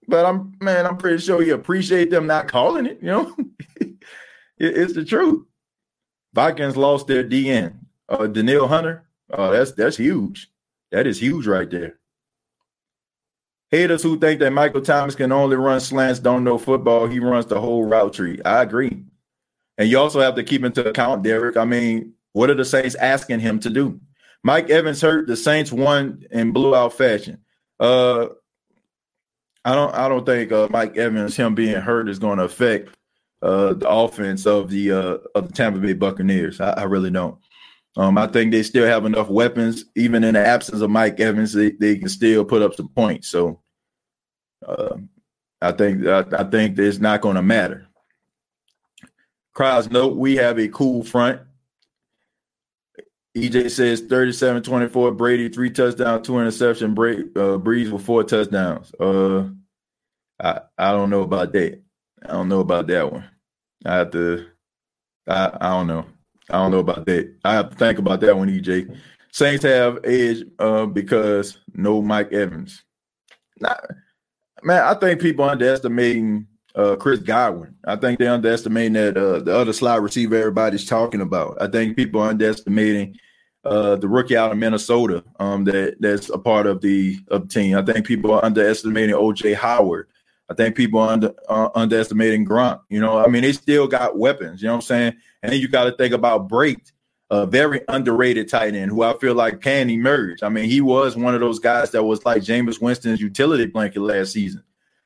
[0.08, 3.00] But I'm man, I'm pretty sure he appreciate them not calling it.
[3.02, 3.36] You know,
[3.82, 3.98] it,
[4.58, 5.46] it's the truth.
[6.34, 7.74] Vikings lost their DN,
[8.08, 9.06] uh, Hunter.
[9.32, 10.50] Oh, that's that's huge.
[10.92, 11.99] That is huge right there.
[13.72, 17.06] Haters who think that Michael Thomas can only run slants don't know football.
[17.06, 18.40] He runs the whole route tree.
[18.44, 19.04] I agree.
[19.78, 21.56] And you also have to keep into account, Derek.
[21.56, 24.00] I mean, what are the Saints asking him to do?
[24.44, 25.28] Mike Evans hurt.
[25.28, 27.40] The Saints won in blew out fashion.
[27.80, 28.28] Uh,
[29.64, 29.94] I don't.
[29.94, 32.96] I don't think uh, Mike Evans, him being hurt, is going to affect
[33.42, 36.60] uh, the offense of the uh, of the Tampa Bay Buccaneers.
[36.60, 37.38] I, I really don't.
[38.00, 41.52] Um, I think they still have enough weapons, even in the absence of Mike Evans,
[41.52, 43.28] they, they can still put up some points.
[43.28, 43.62] So
[44.66, 44.96] uh,
[45.62, 47.88] I think I, I think it's not going to matter.
[49.54, 51.42] Crowds note we have a cool front.
[53.36, 58.94] EJ says 37 24, Brady, three touchdowns, two interception, break, uh, Brees with four touchdowns.
[58.98, 59.50] Uh,
[60.42, 61.82] I, I don't know about that.
[62.24, 63.30] I don't know about that one.
[63.86, 64.46] I have to,
[65.28, 66.06] I, I don't know.
[66.50, 67.34] I don't know about that.
[67.44, 68.96] I have to think about that one, EJ.
[69.32, 72.84] Saints have edge uh, because no Mike Evans.
[73.60, 73.80] Not,
[74.64, 77.76] man, I think people are underestimating uh, Chris Godwin.
[77.86, 81.62] I think they're underestimating that uh, the other slot receiver everybody's talking about.
[81.62, 83.18] I think people are underestimating
[83.66, 87.78] uh, the rookie out of Minnesota um, that that's a part of the of team.
[87.78, 90.08] I think people are underestimating OJ Howard.
[90.50, 92.82] I think people are under, uh, underestimating Gronk.
[92.90, 94.62] You know, I mean, they still got weapons.
[94.62, 95.14] You know what I'm saying?
[95.42, 96.92] And then you got to think about Brate,
[97.30, 100.44] a very underrated tight end who I feel like can emerge.
[100.44, 104.02] I mean, he was one of those guys that was like Jameis Winston's utility blanket
[104.02, 104.64] last season.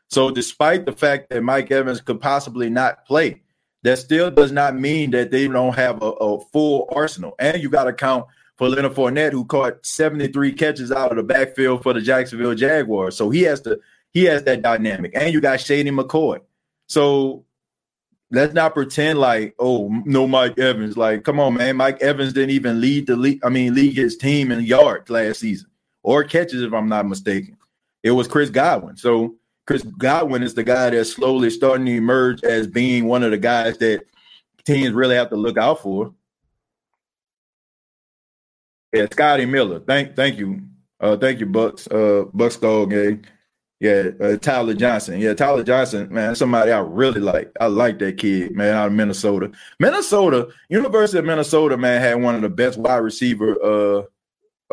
[0.10, 3.42] So, despite the fact that Mike Evans could possibly not play,
[3.84, 7.34] that still does not mean that they don't have a, a full arsenal.
[7.40, 8.26] And you got to count
[8.56, 13.18] for Leonard Fournette, who caught 73 catches out of the backfield for the Jacksonville Jaguars.
[13.18, 13.80] So he has to
[14.12, 15.12] he has that dynamic.
[15.16, 16.40] And you got Shady McCoy.
[16.88, 17.46] So
[18.34, 20.98] let's not pretend like, oh, no Mike Evans.
[20.98, 21.78] Like, come on, man.
[21.78, 23.40] Mike Evans didn't even lead the league.
[23.46, 25.70] I mean, lead his team in yards last season
[26.02, 27.56] or catches, if I'm not mistaken.
[28.02, 28.98] It was Chris Godwin.
[28.98, 29.36] So
[29.68, 33.38] Chris Godwin is the guy that's slowly starting to emerge as being one of the
[33.38, 34.04] guys that
[34.66, 36.14] teams really have to look out for.
[38.92, 39.80] Yeah, Scotty Miller.
[39.80, 40.62] Thank thank you.
[41.00, 41.88] Uh thank you, Bucks.
[41.88, 43.26] Uh Bucks Dog gang.
[43.84, 45.20] Yeah, uh, Tyler Johnson.
[45.20, 47.52] Yeah, Tyler Johnson, man, somebody I really like.
[47.60, 49.52] I like that kid, man, out of Minnesota.
[49.78, 54.04] Minnesota, University of Minnesota, man, had one of the best wide receiver uh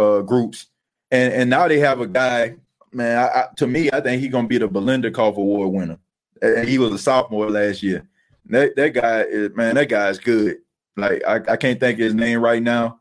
[0.00, 0.68] uh groups.
[1.11, 2.54] And and now they have a guy
[2.92, 5.98] man, I, I, to me, I think he's gonna be the Belinda Biletnikoff Award winner.
[6.40, 8.08] And he was a sophomore last year.
[8.46, 10.58] That that guy is man, that guy is good.
[10.96, 13.00] Like I, I can't think his name right now,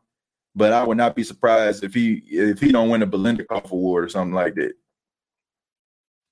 [0.56, 3.70] but I would not be surprised if he if he don't win a Belinda Biletnikoff
[3.70, 4.72] Award or something like that.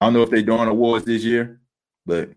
[0.00, 1.60] I don't know if they're doing awards this year,
[2.06, 2.30] but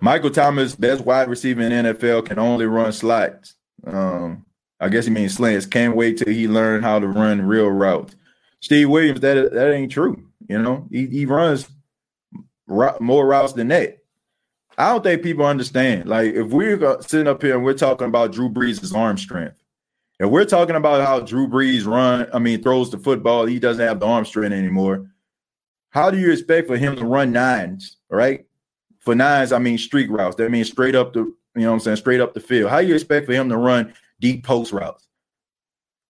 [0.00, 3.54] Michael Thomas, best wide receiver in NFL, can only run slots.
[3.86, 4.46] Um,
[4.78, 5.66] I guess he means slants.
[5.66, 8.14] Can't wait till he learn how to run real routes.
[8.60, 10.24] Steve Williams, that that ain't true.
[10.48, 11.68] You know, he, he runs
[12.66, 13.98] more routes than that.
[14.78, 16.08] I don't think people understand.
[16.08, 19.59] Like, if we're sitting up here and we're talking about Drew Brees' arm strength,
[20.20, 23.84] and we're talking about how Drew Brees run, I mean, throws the football, he doesn't
[23.84, 25.10] have the arm strength anymore.
[25.88, 28.44] How do you expect for him to run nines, right?
[29.00, 30.36] For nines, I mean streak routes.
[30.36, 32.70] That means straight up the, you know what I'm saying, straight up the field.
[32.70, 35.08] How do you expect for him to run deep post routes?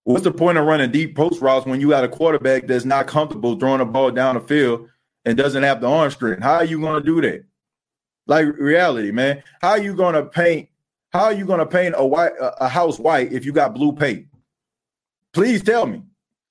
[0.02, 3.06] What's the point of running deep post routes when you got a quarterback that's not
[3.06, 4.88] comfortable throwing a ball down the field
[5.24, 6.42] and doesn't have the arm strength?
[6.42, 7.44] How are you going to do that?
[8.26, 9.44] Like reality, man.
[9.62, 10.68] How are you going to paint?
[11.12, 13.92] How are you going to paint a white a house white if you got blue
[13.92, 14.26] paint?
[15.32, 16.02] Please tell me.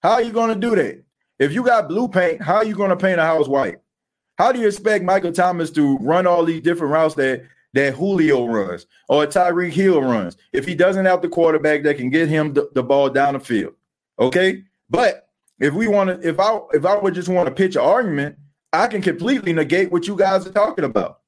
[0.03, 1.03] How are you going to do that?
[1.39, 3.78] If you got blue paint, how are you going to paint a house white?
[4.38, 7.43] How do you expect Michael Thomas to run all these different routes that
[7.74, 12.10] that Julio runs or Tyreek Hill runs if he doesn't have the quarterback that can
[12.10, 13.74] get him the, the ball down the field.
[14.18, 14.64] Okay.
[14.89, 15.30] But
[15.60, 18.38] if we want to, if I if I would just want to pitch an argument,
[18.74, 21.20] I can completely negate what you guys are talking about.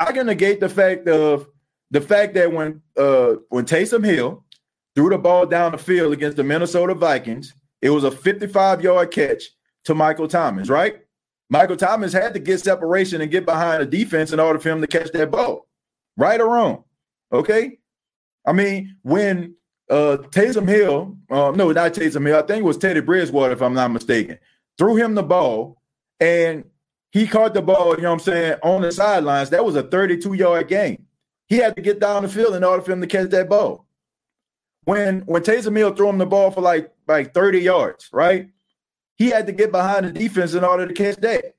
[0.00, 1.48] I can negate the fact of
[1.90, 4.44] the fact that when uh when Taysom Hill
[4.94, 9.10] threw the ball down the field against the Minnesota Vikings, it was a 55 yard
[9.10, 9.44] catch
[9.84, 10.96] to Michael Thomas, right?
[11.48, 14.80] Michael Thomas had to get separation and get behind the defense in order for him
[14.80, 15.68] to catch that ball.
[16.16, 16.84] Right or wrong?
[17.32, 17.78] Okay.
[18.46, 19.54] I mean, when
[19.88, 23.62] uh Taysom Hill, uh, no, not Taysom Hill, I think it was Teddy Bridgewater, if
[23.62, 24.38] I'm not mistaken,
[24.78, 25.80] threw him the ball
[26.18, 26.64] and
[27.12, 29.50] he caught the ball, you know what I'm saying, on the sidelines.
[29.50, 31.05] That was a 32 yard game.
[31.48, 33.86] He had to get down the field in order for him to catch that ball.
[34.84, 38.50] When when Taysom Hill threw him the ball for like like 30 yards, right?
[39.16, 41.54] He had to get behind the defense in order to catch that.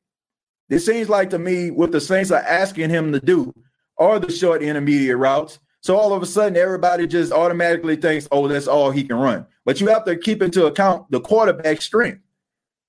[0.70, 3.54] It seems like to me what the Saints are asking him to do
[3.98, 5.60] are the short intermediate routes.
[5.82, 9.46] So all of a sudden, everybody just automatically thinks, oh, that's all he can run.
[9.64, 12.22] But you have to keep into account the quarterback strength.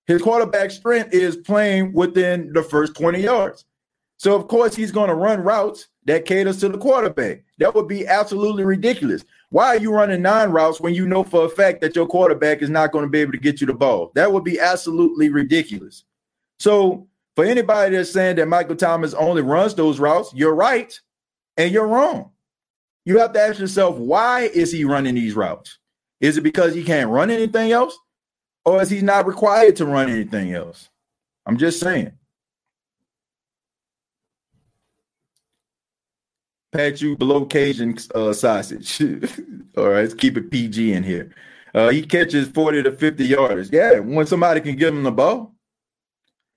[0.06, 3.64] His quarterback strength is playing within the first 20 yards.
[4.18, 7.44] So of course he's going to run routes that caters to the quarterback.
[7.58, 9.24] That would be absolutely ridiculous.
[9.50, 12.60] Why are you running nine routes when you know for a fact that your quarterback
[12.60, 14.12] is not going to be able to get you the ball?
[14.14, 16.04] That would be absolutely ridiculous.
[16.58, 17.06] So
[17.36, 20.98] for anybody that's saying that Michael Thomas only runs those routes, you're right
[21.56, 22.32] and you're wrong.
[23.04, 25.78] You have to ask yourself, why is he running these routes?
[26.20, 27.96] Is it because he can't run anything else?
[28.64, 30.90] Or is he not required to run anything else?
[31.46, 32.12] I'm just saying.
[36.72, 39.00] Pat you below Cajun uh, sausage.
[39.76, 41.34] All right, let's keep it PG in here.
[41.74, 43.70] Uh, he catches 40 to 50 yards.
[43.72, 45.54] Yeah, when somebody can give him the ball.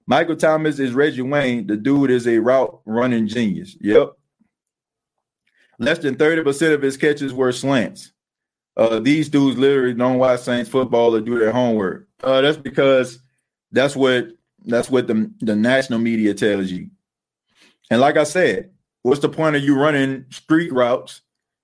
[0.07, 1.68] Michael Thomas is Reggie Wayne.
[1.68, 3.78] The dude is a route running genius.
[3.80, 4.14] Yep.
[5.80, 8.12] Less than 30% of his catches were slants.
[8.76, 12.07] Uh, these dudes literally don't watch Saints football or do their homework.
[12.24, 13.20] Uh, that's because
[13.72, 14.30] that's what
[14.66, 16.89] that's what the, the national media tells you.
[17.89, 18.72] And like I said,
[19.04, 21.22] what's the point of you running streak routes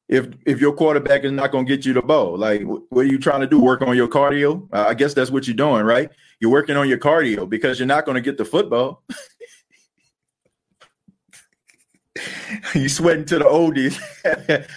[0.09, 2.37] if if your quarterback is not going to get you the ball?
[2.37, 3.59] Like, what are you trying to do?
[3.59, 4.67] Work on your cardio?
[4.71, 6.09] I guess that's what you're doing, right?
[6.39, 9.03] You're working on your cardio because you're not going to get the football.
[12.75, 13.99] you sweating to the oldies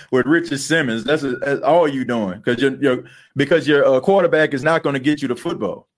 [0.11, 1.05] with Richard Simmons.
[1.05, 3.05] That's, a, that's all you doing because your
[3.37, 5.89] because your uh, quarterback is not going to get you the football.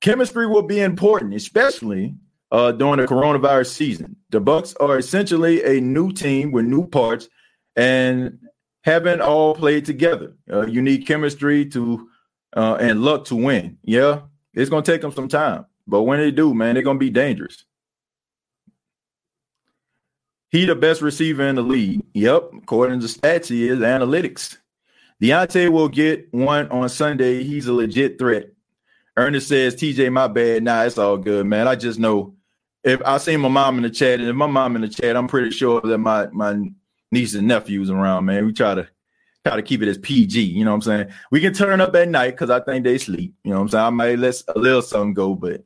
[0.00, 2.14] Chemistry will be important, especially
[2.52, 4.16] uh, during the coronavirus season.
[4.30, 7.28] The Bucks are essentially a new team with new parts
[7.76, 8.38] and
[8.82, 10.36] haven't all played together.
[10.50, 12.08] Uh, you need chemistry to
[12.56, 13.78] uh, and luck to win.
[13.82, 14.20] Yeah,
[14.54, 17.64] it's gonna take them some time, but when they do, man, they're gonna be dangerous.
[20.50, 22.02] He the best receiver in the league.
[22.14, 24.56] Yep, according to stats, he is analytics.
[25.22, 27.42] Diontae will get one on Sunday.
[27.42, 28.50] He's a legit threat.
[29.16, 30.62] Ernest says, TJ, my bad.
[30.62, 31.66] Nah, it's all good, man.
[31.66, 32.36] I just know
[32.84, 35.16] if I see my mom in the chat, and if my mom in the chat,
[35.16, 36.58] I'm pretty sure that my my
[37.10, 38.46] nieces and nephews around, man.
[38.46, 38.88] We try to
[39.44, 40.40] try to keep it as PG.
[40.40, 41.08] You know what I'm saying?
[41.30, 43.34] We can turn up at night because I think they sleep.
[43.44, 43.84] You know what I'm saying?
[43.84, 45.64] I might let a little something go, but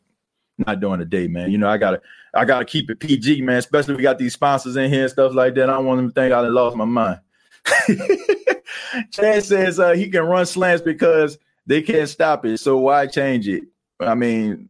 [0.58, 1.50] not during the day, man.
[1.50, 2.00] You know, I gotta
[2.34, 3.56] I gotta keep it PG, man.
[3.56, 5.68] Especially we got these sponsors in here and stuff like that.
[5.68, 7.20] I don't want them to think I lost my mind.
[9.10, 12.58] Chad says uh, he can run slants because they can't stop it.
[12.58, 13.64] So why change it?
[14.00, 14.68] I mean,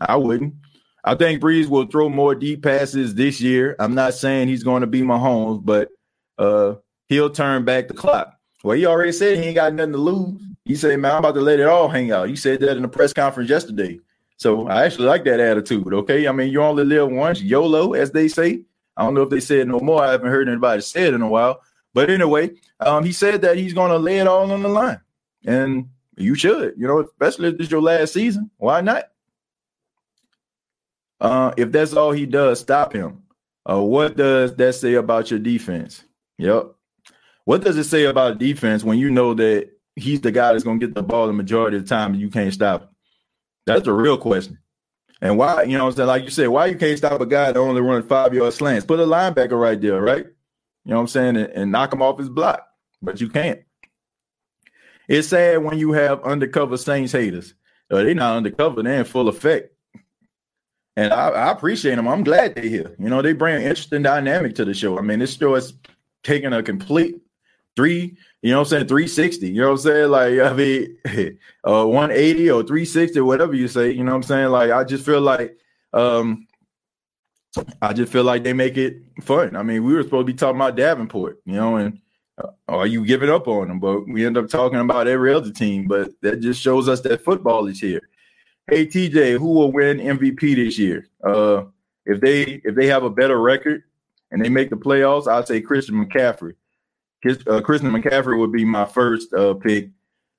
[0.00, 0.54] I wouldn't.
[1.04, 3.74] I think Brees will throw more deep passes this year.
[3.78, 5.88] I'm not saying he's going to be Mahomes, but
[6.38, 6.76] uh,
[7.08, 8.38] he'll turn back the clock.
[8.62, 10.40] Well, he already said he ain't got nothing to lose.
[10.64, 12.82] He said, "Man, I'm about to let it all hang out." He said that in
[12.82, 13.98] the press conference yesterday.
[14.36, 15.92] So I actually like that attitude.
[15.92, 18.64] Okay, I mean, you only live once, YOLO, as they say.
[18.96, 20.02] I don't know if they said no more.
[20.04, 21.62] I haven't heard anybody say it in a while.
[21.94, 22.50] But anyway,
[22.80, 25.00] um, he said that he's going to lay it all on the line,
[25.44, 26.74] and you should.
[26.76, 28.50] You know, especially if this is your last season.
[28.58, 29.04] Why not?
[31.22, 33.22] Uh, if that's all he does, stop him.
[33.68, 36.02] Uh, what does that say about your defense?
[36.38, 36.72] Yep.
[37.44, 40.80] What does it say about defense when you know that he's the guy that's going
[40.80, 42.88] to get the ball the majority of the time and you can't stop him?
[43.66, 44.58] That's a real question.
[45.20, 46.08] And why, you know I'm saying?
[46.08, 48.84] Like you said, why you can't stop a guy that only runs five yard slants?
[48.84, 50.26] Put a linebacker right there, right?
[50.26, 51.36] You know what I'm saying?
[51.36, 52.66] And, and knock him off his block,
[53.00, 53.60] but you can't.
[55.06, 57.54] It's sad when you have undercover Saints haters.
[57.88, 59.72] Uh, they're not undercover, they're in full effect.
[60.96, 62.06] And I, I, appreciate them.
[62.06, 62.94] I'm glad they're here.
[62.98, 64.98] You know, they bring an interesting dynamic to the show.
[64.98, 65.72] I mean, this show is
[66.22, 67.16] taking a complete
[67.76, 69.48] three, you know I'm saying, 360.
[69.48, 70.10] You know what I'm saying?
[70.10, 70.98] Like, I mean,
[71.64, 74.50] uh, 180 or 360, whatever you say, you know what I'm saying?
[74.50, 75.56] Like, I just feel like
[75.94, 76.46] um
[77.82, 79.56] I just feel like they make it fun.
[79.56, 82.00] I mean, we were supposed to be talking about Davenport, you know, and
[82.42, 83.78] uh, are you giving up on them?
[83.78, 85.86] But we end up talking about every other team.
[85.86, 88.08] But that just shows us that football is here.
[88.72, 91.06] Hey TJ, who will win MVP this year?
[91.22, 91.64] Uh,
[92.06, 93.82] if they if they have a better record
[94.30, 96.54] and they make the playoffs, I'd say Christian McCaffrey.
[97.46, 99.90] Uh, Christian McCaffrey would be my first uh, pick.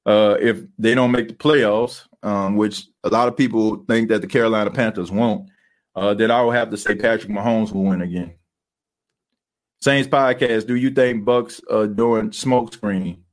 [0.07, 4.21] Uh, if they don't make the playoffs, um, which a lot of people think that
[4.21, 5.47] the Carolina Panthers won't,
[5.95, 8.34] uh, then I will have to say Patrick Mahomes will win again.
[9.79, 10.65] Saints podcast.
[10.65, 13.25] Do you think Bucks are doing smoke screen?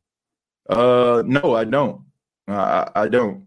[0.68, 2.02] Uh, no, I don't.
[2.46, 3.46] I, I don't.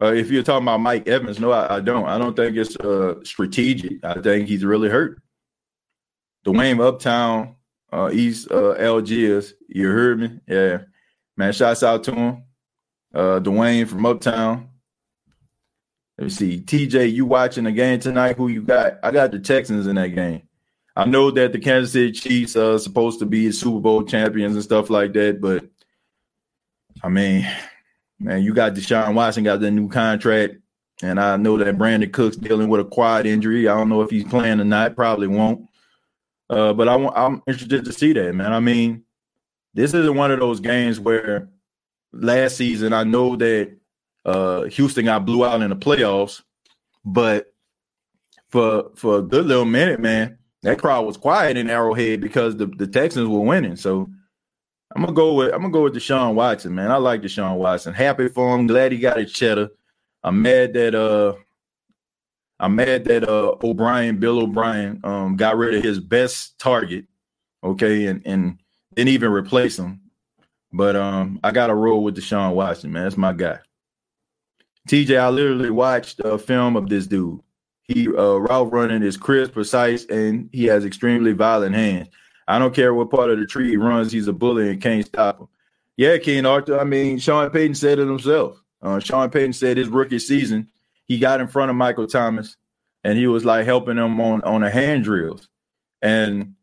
[0.00, 2.04] Uh, if you're talking about Mike Evans, no, I, I don't.
[2.06, 4.04] I don't think it's uh, strategic.
[4.04, 5.20] I think he's really hurt.
[6.46, 7.56] Dwayne Uptown,
[7.92, 10.40] uh, East uh, Algiers, you heard me?
[10.46, 10.78] Yeah,
[11.36, 11.52] man.
[11.52, 12.42] Shouts out to him,
[13.12, 14.68] uh, Dwayne from Uptown.
[16.16, 18.36] Let me see, TJ, you watching the game tonight?
[18.36, 18.94] Who you got?
[19.02, 20.42] I got the Texans in that game.
[20.96, 24.64] I know that the Kansas City Chiefs are supposed to be Super Bowl champions and
[24.64, 25.64] stuff like that, but
[27.04, 27.46] I mean,
[28.20, 30.56] Man, you got Deshaun Watson got that new contract,
[31.02, 33.68] and I know that Brandin Cooks dealing with a quad injury.
[33.68, 34.96] I don't know if he's playing or not.
[34.96, 35.68] Probably won't.
[36.50, 38.52] Uh, but I I'm interested to see that, man.
[38.52, 39.04] I mean,
[39.74, 41.48] this isn't one of those games where
[42.12, 43.76] last season I know that
[44.24, 46.42] uh, Houston got blew out in the playoffs,
[47.04, 47.52] but
[48.48, 52.66] for for a good little minute, man, that crowd was quiet in Arrowhead because the,
[52.66, 53.76] the Texans were winning.
[53.76, 54.10] So
[54.94, 56.90] I'm gonna go with I'm gonna go with Deshaun Watson, man.
[56.90, 57.94] I like Deshaun Watson.
[57.94, 58.66] Happy for him.
[58.66, 59.70] Glad he got his cheddar.
[60.22, 61.34] I'm mad that uh
[62.60, 67.04] I'm mad that uh O'Brien, Bill O'Brien, um, got rid of his best target,
[67.62, 68.58] okay, and and
[68.94, 70.00] didn't even replace him.
[70.72, 73.04] But um, I got to roll with Deshaun Watson, man.
[73.04, 73.58] That's my guy.
[74.88, 77.40] TJ, I literally watched a film of this dude.
[77.84, 82.08] He uh, route running is crisp, precise, and he has extremely violent hands.
[82.48, 85.06] I don't care what part of the tree he runs, he's a bully and can't
[85.06, 85.48] stop him.
[85.96, 86.80] Yeah, King Arthur.
[86.80, 88.60] I mean, Sean Payton said it himself.
[88.82, 90.68] Uh, Sean Payton said his rookie season,
[91.06, 92.56] he got in front of Michael Thomas
[93.04, 95.48] and he was like helping him on on the hand drills.
[96.02, 96.54] And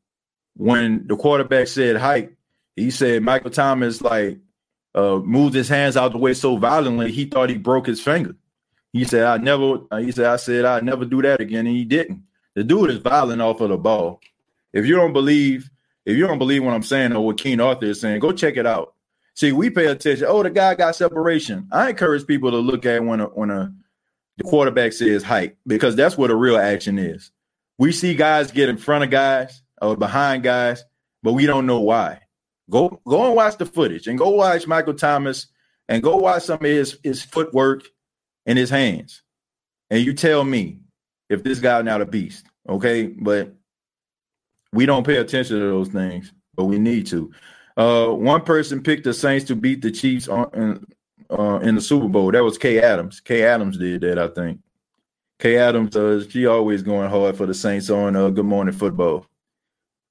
[0.56, 2.36] when the quarterback said hike,
[2.76, 4.40] he said Michael Thomas like
[4.94, 8.36] uh, moved his hands out the way so violently he thought he broke his finger.
[8.94, 11.76] He said, "I never." Uh, he said, "I said I never do that again," and
[11.76, 12.24] he didn't.
[12.54, 14.22] The dude is violent off of the ball.
[14.72, 15.70] If you don't believe,
[16.06, 18.58] if you don't believe what I'm saying or what King Arthur is saying, go check
[18.58, 18.94] it out.
[19.36, 20.28] See, we pay attention.
[20.30, 21.68] Oh, the guy got separation.
[21.72, 23.74] I encourage people to look at when a, when a
[24.38, 27.32] the quarterback says hike because that's what a real action is.
[27.78, 30.84] We see guys get in front of guys or behind guys,
[31.24, 32.22] but we don't know why.
[32.70, 35.48] Go go and watch the footage and go watch Michael Thomas
[35.88, 37.84] and go watch some of his his footwork
[38.46, 39.22] and his hands.
[39.90, 40.80] And you tell me
[41.30, 43.08] if this guy not a beast, okay?
[43.08, 43.56] But
[44.76, 47.32] we don't pay attention to those things, but we need to.
[47.78, 50.86] Uh, one person picked the Saints to beat the Chiefs on, in,
[51.30, 52.32] uh, in the Super Bowl.
[52.32, 53.20] That was Kay Adams.
[53.20, 54.60] Kay Adams did that, I think.
[55.40, 59.26] Kay Adams, uh, she always going hard for the Saints on uh, Good Morning Football.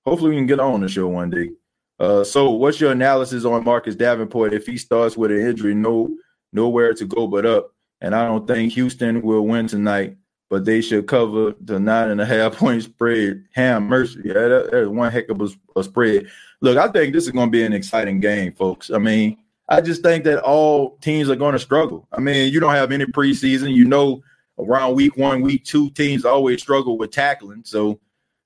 [0.04, 1.50] Hopefully, we can get on the show one day.
[1.98, 5.74] Uh, so, what's your analysis on Marcus Davenport if he starts with an injury?
[5.74, 6.14] No,
[6.52, 7.72] nowhere to go but up.
[8.02, 10.16] And I don't think Houston will win tonight,
[10.55, 13.44] but they should cover the nine and a half point spread.
[13.55, 16.28] Ham Mercy, yeah, that, that's one heck of a, a spread.
[16.61, 18.88] Look, I think this is going to be an exciting game, folks.
[18.88, 19.36] I mean,
[19.68, 22.07] I just think that all teams are going to struggle.
[22.12, 23.74] I mean, you don't have any preseason.
[23.74, 24.22] You know,
[24.57, 27.62] around week one, week two, teams always struggle with tackling.
[27.64, 27.98] So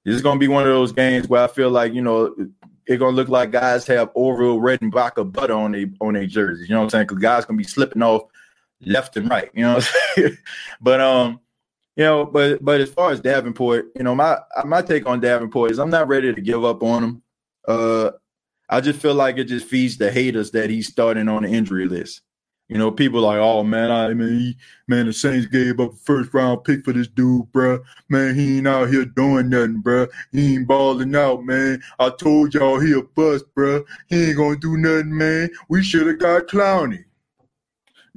[0.06, 2.34] this is going to be one of those games where I feel like you know
[2.86, 6.70] it's going to look like guys have Orville Redenbacher butter on their on their jerseys.
[6.70, 7.06] You know what I'm saying?
[7.08, 8.22] Because guys going to be slipping off
[8.80, 9.50] left and right.
[9.52, 9.80] You know,
[10.80, 11.40] but um,
[11.98, 15.72] you know, but but as far as Davenport, you know, my my take on Davenport
[15.72, 17.22] is I'm not ready to give up on him.
[17.66, 18.12] Uh,
[18.70, 21.86] I just feel like it just feeds the haters that he's starting on the injury
[21.86, 22.20] list.
[22.68, 25.96] You know, people like, oh man, I mean, he, man, the Saints gave up a
[25.96, 27.80] first round pick for this dude, bro.
[28.08, 30.06] Man, he ain't out here doing nothing, bro.
[30.30, 31.82] He ain't balling out, man.
[31.98, 33.84] I told y'all he a bust, bro.
[34.06, 35.50] He ain't gonna do nothing, man.
[35.68, 37.06] We should have got Clowney.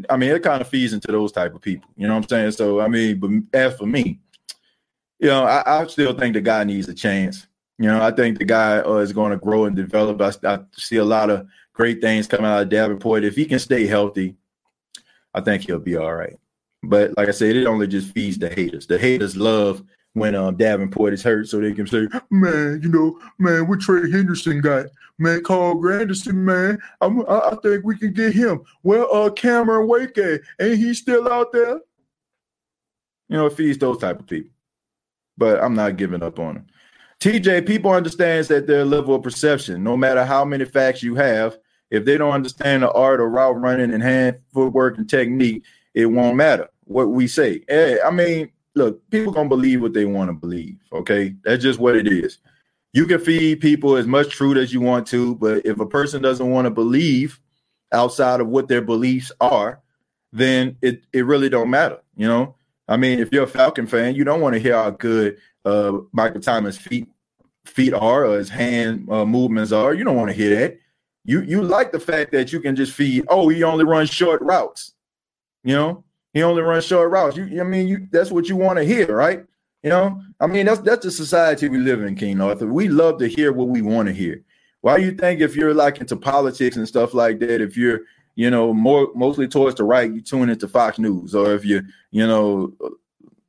[0.10, 1.89] I mean, it kind of feeds into those type of people.
[1.95, 2.52] You know what I'm saying?
[2.52, 4.20] So, I mean, but as for me,
[5.20, 7.47] you know, I, I still think the guy needs a chance.
[7.78, 10.22] You know, I think the guy uh, is going to grow and develop.
[10.22, 13.24] I, I, see a lot of great things coming out of Davenport.
[13.24, 14.36] If he can stay healthy,
[15.34, 16.38] I think he'll be all right.
[16.84, 18.88] But like I said, it only just feeds the haters.
[18.88, 19.84] The haters love
[20.14, 24.01] when um, Davenport is hurt, so they can say, "Man, you know, man, what Trey
[24.01, 24.88] Hendrickson got?
[25.18, 28.62] Man, Carl Granderson, man, I'm, I, I think we can get him.
[28.84, 31.80] Well, uh, Cameron Wake, ain't he still out there?
[33.30, 34.51] You know, it feeds those type of people.
[35.38, 36.68] But I'm not giving up on him.
[37.20, 41.57] TJ, people understands that their level of perception, no matter how many facts you have,
[41.91, 46.07] if they don't understand the art of route running and hand footwork and technique, it
[46.07, 47.64] won't matter what we say.
[47.68, 50.78] Hey, I mean, look, people gonna believe what they want to believe.
[50.94, 52.40] Okay, that's just what it is.
[52.94, 56.22] You can feed people as much truth as you want to, but if a person
[56.22, 57.40] doesn't want to believe
[57.92, 59.82] outside of what their beliefs are,
[60.34, 62.00] then it it really don't matter.
[62.16, 62.56] You know,
[62.88, 66.00] I mean, if you're a Falcon fan, you don't want to hear how good uh,
[66.12, 67.08] Michael Thomas' feet
[67.66, 69.94] feet are or his hand uh, movements are.
[69.94, 70.80] You don't want to hear that.
[71.24, 73.26] You you like the fact that you can just feed.
[73.30, 74.94] Oh, he only runs short routes.
[75.64, 76.04] You know,
[76.34, 77.38] he only runs short routes.
[77.38, 79.46] You, I mean, you that's what you want to hear, right?
[79.84, 82.68] You know, I mean, that's that's the society we live in, King Arthur.
[82.68, 84.44] We love to hear what we want to hear.
[84.82, 88.02] Why do you think if you're like into politics and stuff like that, if you're
[88.36, 91.84] you know more mostly towards the right, you tune into Fox News, or if you're
[92.12, 92.74] you know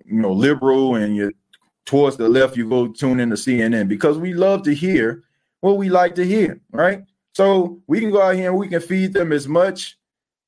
[0.04, 1.32] you know liberal and you're
[1.84, 5.22] towards the left, you go tune into CNN because we love to hear
[5.60, 7.02] what we like to hear, right?
[7.34, 9.96] So we can go out here and we can feed them as much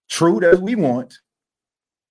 [0.09, 1.19] truth as we want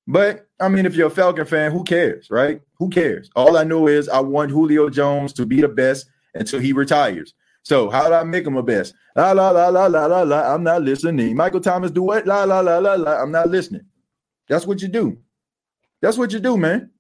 [0.07, 2.61] but I mean, if you're a Falcon fan, who cares, right?
[2.77, 3.29] Who cares?
[3.35, 7.33] All I know is I want Julio Jones to be the best until he retires.
[7.63, 8.93] So how do I make him a best?
[9.15, 10.53] La la la la la la la.
[10.53, 11.35] I'm not listening.
[11.35, 12.27] Michael Thomas do what?
[12.27, 13.21] La la la la la.
[13.21, 13.85] I'm not listening.
[14.49, 15.17] That's what you do.
[16.01, 16.91] That's what you do, man.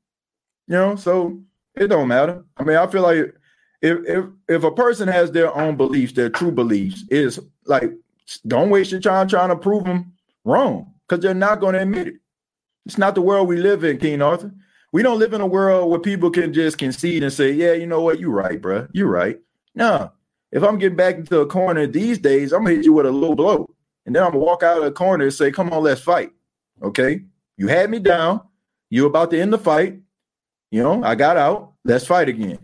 [0.67, 1.41] You know, so
[1.75, 2.45] it don't matter.
[2.55, 3.35] I mean, I feel like
[3.81, 7.91] if if if a person has their own beliefs, their true beliefs, is like
[8.47, 10.13] don't waste your time trying to prove them
[10.45, 12.15] wrong because they're not going to admit it.
[12.85, 14.51] It's not the world we live in, King Arthur.
[14.91, 17.87] We don't live in a world where people can just concede and say, "Yeah, you
[17.87, 18.19] know what?
[18.19, 18.87] You're right, bro.
[18.93, 19.39] You're right."
[19.73, 20.11] No,
[20.51, 23.11] if I'm getting back into a corner these days, I'm gonna hit you with a
[23.11, 23.73] low blow,
[24.05, 26.31] and then I'm gonna walk out of the corner and say, "Come on, let's fight."
[26.81, 27.23] Okay,
[27.57, 28.41] you had me down.
[28.89, 29.99] You about to end the fight.
[30.69, 31.73] You know, I got out.
[31.85, 32.59] Let's fight again.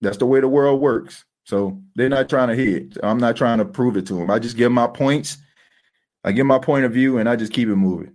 [0.00, 1.24] That's the way the world works.
[1.44, 2.96] So they're not trying to hit.
[3.02, 4.30] I'm not trying to prove it to them.
[4.30, 5.38] I just give my points.
[6.24, 8.14] I give my point of view, and I just keep it moving.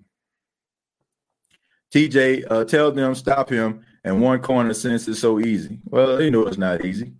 [1.94, 5.80] TJ, uh, tell them stop him and one corner since it's so easy.
[5.86, 7.14] Well, you know it's not easy.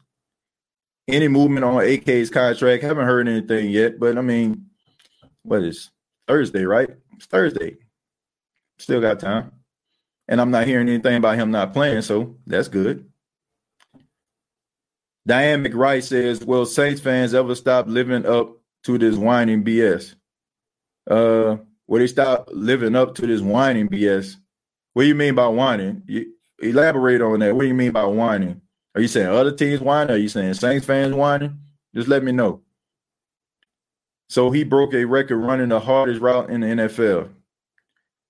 [1.08, 2.84] any movement on AK's contract.
[2.84, 4.66] Haven't heard anything yet, but I mean,
[5.44, 5.90] what is
[6.28, 6.90] Thursday, right?
[7.16, 7.78] It's Thursday.
[8.80, 9.52] Still got time.
[10.28, 13.10] And I'm not hearing anything about him not playing, so that's good.
[15.26, 20.16] Diane McWright says, Will Saints fans ever stop living up to this whining BS?
[21.10, 21.58] Uh,
[21.88, 24.36] will they stop living up to this whining BS?
[24.98, 26.02] What do you mean by whining?
[26.08, 27.56] You, elaborate on that.
[27.56, 28.60] What do you mean by whining?
[28.96, 30.16] Are you saying other teams whining?
[30.16, 31.60] Are you saying Saints fans whining?
[31.94, 32.62] Just let me know.
[34.28, 37.30] So he broke a record running the hardest route in the NFL.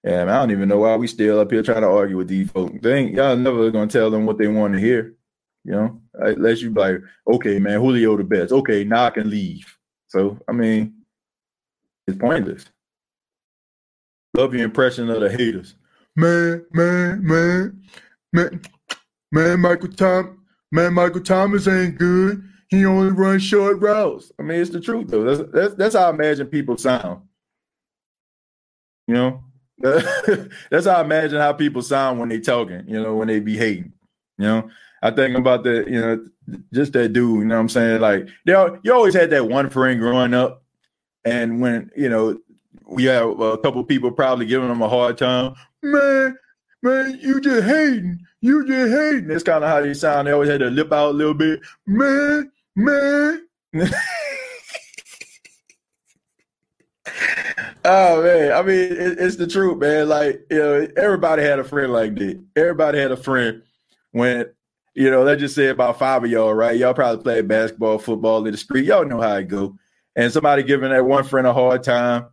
[0.04, 2.52] Man, I don't even know why we still up here trying to argue with these
[2.52, 2.74] folks.
[2.82, 5.16] They ain't y'all never gonna tell them what they want to hear.
[5.64, 6.98] You know, unless you like,
[7.30, 8.52] okay, man, Julio the best.
[8.52, 9.74] Okay, now I can leave.
[10.10, 10.96] So I mean,
[12.10, 12.66] it's pointless.
[14.36, 15.74] Love your impression of the haters.
[16.18, 17.84] Man, man, man,
[18.34, 18.62] man,
[19.32, 20.40] man, Michael Tom,
[20.72, 22.44] man, Michael Thomas ain't good.
[22.70, 24.32] He only runs short routes.
[24.40, 25.24] I mean, it's the truth though.
[25.24, 27.22] That's that's, that's how I imagine people sound.
[29.08, 29.44] You know,
[30.72, 32.86] that's how I imagine how people sound when they talking.
[32.88, 33.94] You know, when they be hating.
[34.40, 34.70] You know,
[35.04, 36.26] I think about the, you know,
[36.74, 37.42] just that dude.
[37.42, 38.02] You know what I'm saying?
[38.02, 40.64] Like, you always had that one friend growing up,
[41.24, 42.40] and when you know
[42.88, 46.38] we have a couple people probably giving them a hard time, man,
[46.82, 49.28] man, you just hating, you just hating.
[49.28, 50.28] That's kind of how they sound.
[50.28, 53.48] They always had to lip out a little bit, man, man.
[57.86, 60.10] oh man, I mean, it, it's the truth, man.
[60.10, 62.44] Like, you know, everybody had a friend like that.
[62.56, 63.64] Everybody had a friend
[64.12, 64.46] when,
[64.94, 66.78] you know, let's just say about five of y'all, right?
[66.78, 68.86] Y'all probably played basketball, football in the street.
[68.86, 69.78] Y'all know how it go.
[70.16, 72.26] And somebody giving that one friend a hard time,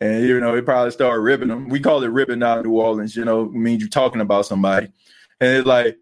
[0.00, 1.68] and you know, they probably start ripping them.
[1.68, 3.16] We call it ripping out New Orleans.
[3.16, 4.86] You know, means you're talking about somebody,
[5.40, 5.96] and it's like,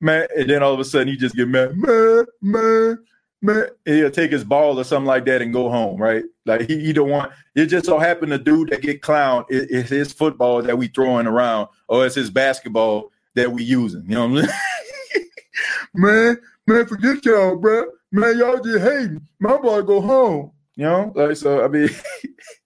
[0.00, 2.98] man, and then all of a sudden you just get mad, man, man
[3.42, 6.24] man, he'll take his ball or something like that and go home, right?
[6.46, 9.66] Like he, he don't want it just so happen the dude that get clown is,
[9.66, 14.04] is his football that we throwing around, or it's his basketball that we using.
[14.08, 15.28] You know what I'm saying?
[15.94, 17.86] man, man, forget y'all, bro.
[18.10, 19.26] Man, y'all just hating.
[19.38, 20.52] My boy go home.
[20.76, 21.64] You know, like so.
[21.64, 21.90] I mean,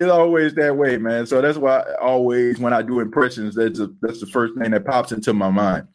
[0.00, 1.26] it's always that way, man.
[1.26, 4.70] So that's why I always when I do impressions, that's a, that's the first thing
[4.70, 5.88] that pops into my mind.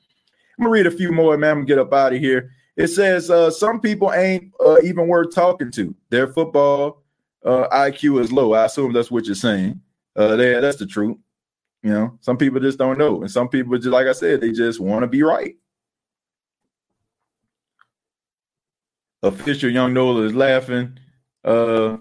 [0.58, 1.58] I'm gonna read a few more, man.
[1.58, 2.52] I'm get up out of here.
[2.76, 5.96] It says uh, some people ain't uh, even worth talking to.
[6.10, 7.04] Their football
[7.46, 8.54] uh, IQ is low.
[8.54, 9.80] I assume that's what you're saying.
[10.16, 11.18] Uh, that's the truth.
[11.82, 14.52] You know, some people just don't know, and some people just, like I said, they
[14.52, 15.56] just want to be right.
[19.22, 20.98] Official Young Nola is laughing.
[21.44, 21.98] Uh,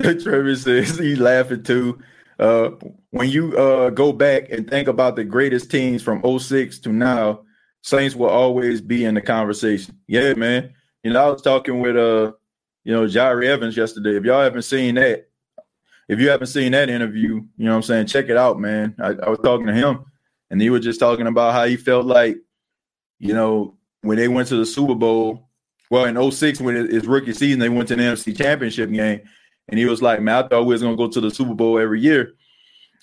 [0.02, 1.98] Trevor says he's laughing too.
[2.38, 2.70] Uh,
[3.10, 7.42] when you uh, go back and think about the greatest teams from 06 to now,
[7.82, 9.96] Saints will always be in the conversation.
[10.08, 10.72] Yeah, man.
[11.02, 12.32] You know, I was talking with uh,
[12.84, 14.16] you know, Jahri Evans yesterday.
[14.16, 15.28] If y'all haven't seen that,
[16.08, 18.94] if you haven't seen that interview, you know what I'm saying, check it out, man.
[18.98, 20.04] I, I was talking to him
[20.50, 22.36] and he was just talking about how he felt like,
[23.18, 25.48] you know, when they went to the Super Bowl,
[25.90, 29.22] well, in 06, when his rookie season, they went to the NFC championship game.
[29.68, 31.78] And he was like, man, I thought we was gonna go to the Super Bowl
[31.78, 32.34] every year.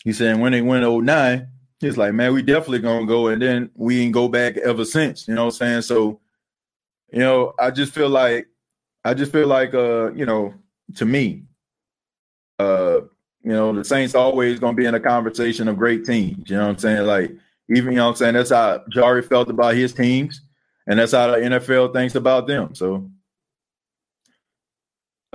[0.03, 1.47] He said when they went 09,
[1.81, 5.27] He's like, man, we definitely gonna go, and then we ain't go back ever since.
[5.27, 5.81] You know what I'm saying?
[5.81, 6.21] So,
[7.11, 8.47] you know, I just feel like,
[9.03, 10.53] I just feel like, uh, you know,
[10.97, 11.45] to me,
[12.59, 12.99] uh,
[13.43, 16.51] you know, the Saints always gonna be in a conversation of great teams.
[16.51, 17.07] You know what I'm saying?
[17.07, 17.31] Like,
[17.67, 20.39] even you know what I'm saying, that's how Jahri felt about his teams,
[20.85, 22.75] and that's how the NFL thinks about them.
[22.75, 23.09] So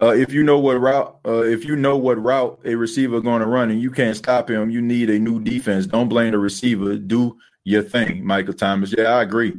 [0.02, 3.40] uh, if you know what route, uh, if you know what route a receiver going
[3.40, 5.86] to run and you can't stop him, you need a new defense.
[5.86, 6.96] Don't blame the receiver.
[6.96, 8.94] Do your thing, Michael Thomas.
[8.96, 9.58] Yeah, I agree.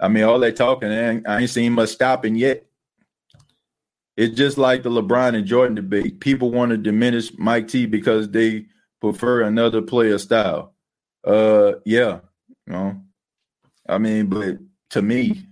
[0.00, 2.66] I mean, all that talking, I ain't seen much stopping yet.
[4.16, 6.20] It's just like the LeBron and Jordan debate.
[6.20, 8.66] People want to diminish Mike T because they
[9.00, 10.74] prefer another player style.
[11.22, 12.20] Uh, yeah,
[12.66, 13.00] you know,
[13.86, 14.56] I mean, but
[14.90, 15.46] to me,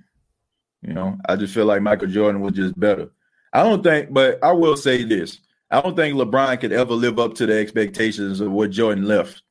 [0.80, 3.10] you know, I just feel like Michael Jordan was just better.
[3.54, 5.38] I don't think, but I will say this.
[5.70, 9.42] I don't think LeBron could ever live up to the expectations of what Jordan left.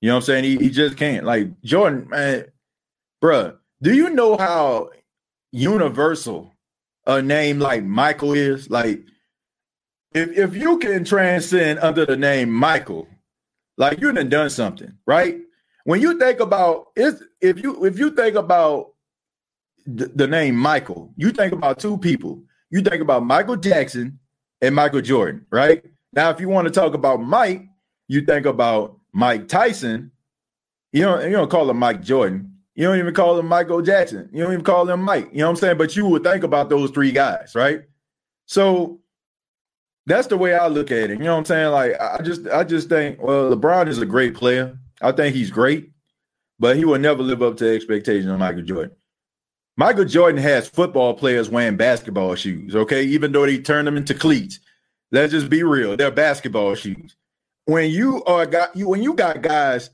[0.00, 0.44] You know what I'm saying?
[0.44, 1.26] He, he just can't.
[1.26, 2.46] Like Jordan, man,
[3.22, 4.90] bruh, do you know how
[5.52, 6.52] universal
[7.06, 8.70] a name like Michael is?
[8.70, 9.02] Like,
[10.12, 13.06] if if you can transcend under the name Michael,
[13.76, 15.38] like you done done something, right?
[15.84, 18.94] When you think about it, if you if you think about
[19.86, 24.18] the name Michael, you think about two people you think about Michael Jackson
[24.60, 25.84] and Michael Jordan, right?
[26.12, 27.66] Now, if you want to talk about Mike,
[28.08, 30.10] you think about Mike Tyson.
[30.92, 32.56] You don't you don't call him Mike Jordan.
[32.74, 34.28] You don't even call him Michael Jackson.
[34.32, 35.28] You don't even call him Mike.
[35.32, 35.78] You know what I'm saying?
[35.78, 37.82] But you would think about those three guys, right?
[38.46, 39.00] So
[40.06, 41.18] that's the way I look at it.
[41.18, 41.70] You know what I'm saying?
[41.72, 44.78] Like I just I just think, well, LeBron is a great player.
[45.00, 45.90] I think he's great,
[46.58, 48.96] but he will never live up to expectations of Michael Jordan.
[49.76, 53.02] Michael Jordan has football players wearing basketball shoes, okay?
[53.04, 54.60] Even though they turn them into cleats.
[55.12, 55.96] Let's just be real.
[55.96, 57.16] They're basketball shoes.
[57.64, 59.90] When you are got you when you got guys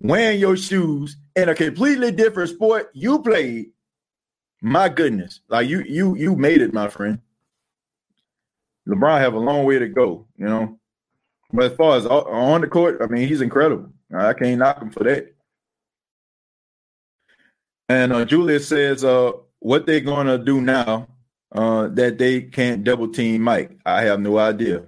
[0.00, 3.70] wearing your shoes in a completely different sport you played,
[4.62, 5.40] my goodness.
[5.48, 7.20] Like you you you made it, my friend.
[8.88, 10.78] LeBron have a long way to go, you know.
[11.52, 13.90] But as far as on the court, I mean, he's incredible.
[14.14, 15.34] I can't knock him for that.
[17.90, 21.08] And uh, Julius says, uh, what they're going to do now
[21.50, 23.76] uh, that they can't double team Mike.
[23.84, 24.84] I have no idea.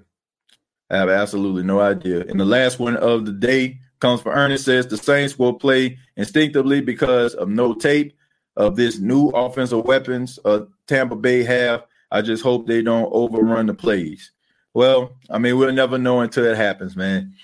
[0.89, 2.21] I have absolutely no idea.
[2.21, 5.99] And the last one of the day comes from Ernest says the Saints will play
[6.17, 8.17] instinctively because of no tape
[8.57, 11.83] of this new offensive weapons uh, Tampa Bay have.
[12.13, 14.31] I just hope they don't overrun the plays.
[14.75, 17.35] Well, I mean, we'll never know until it happens, man.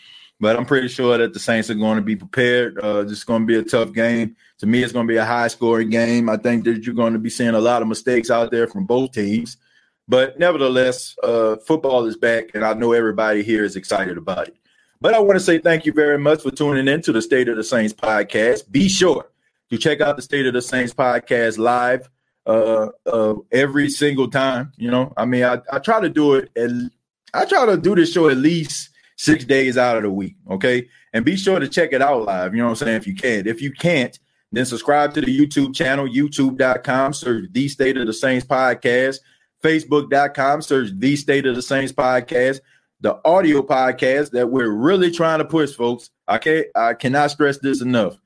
[0.41, 2.79] But I'm pretty sure that the Saints are going to be prepared.
[2.83, 4.37] Uh, it's going to be a tough game.
[4.59, 6.29] To me, it's going to be a high scoring game.
[6.29, 8.85] I think that you're going to be seeing a lot of mistakes out there from
[8.85, 9.57] both teams.
[10.07, 14.57] But nevertheless, uh, football is back, and I know everybody here is excited about it.
[15.01, 17.49] But I want to say thank you very much for tuning in to the State
[17.49, 18.71] of the Saints podcast.
[18.71, 19.31] Be sure
[19.71, 22.09] to check out the State of the Saints podcast live
[22.47, 24.73] uh, uh, every single time.
[24.77, 26.51] You know, I mean, I, I try to do it,
[27.35, 30.37] I try to do this show at least six days out of the week.
[30.49, 30.89] Okay.
[31.13, 32.55] And be sure to check it out live.
[32.55, 32.97] You know what I'm saying?
[32.97, 33.47] If you can.
[33.47, 34.19] If you can't,
[34.53, 39.19] then subscribe to the YouTube channel, youtube.com, search the State of the Saints podcast,
[39.63, 42.61] facebook.com, search the State of the Saints podcast,
[43.01, 46.11] the audio podcast that we're really trying to push, folks.
[46.27, 48.17] I can't I cannot stress this enough.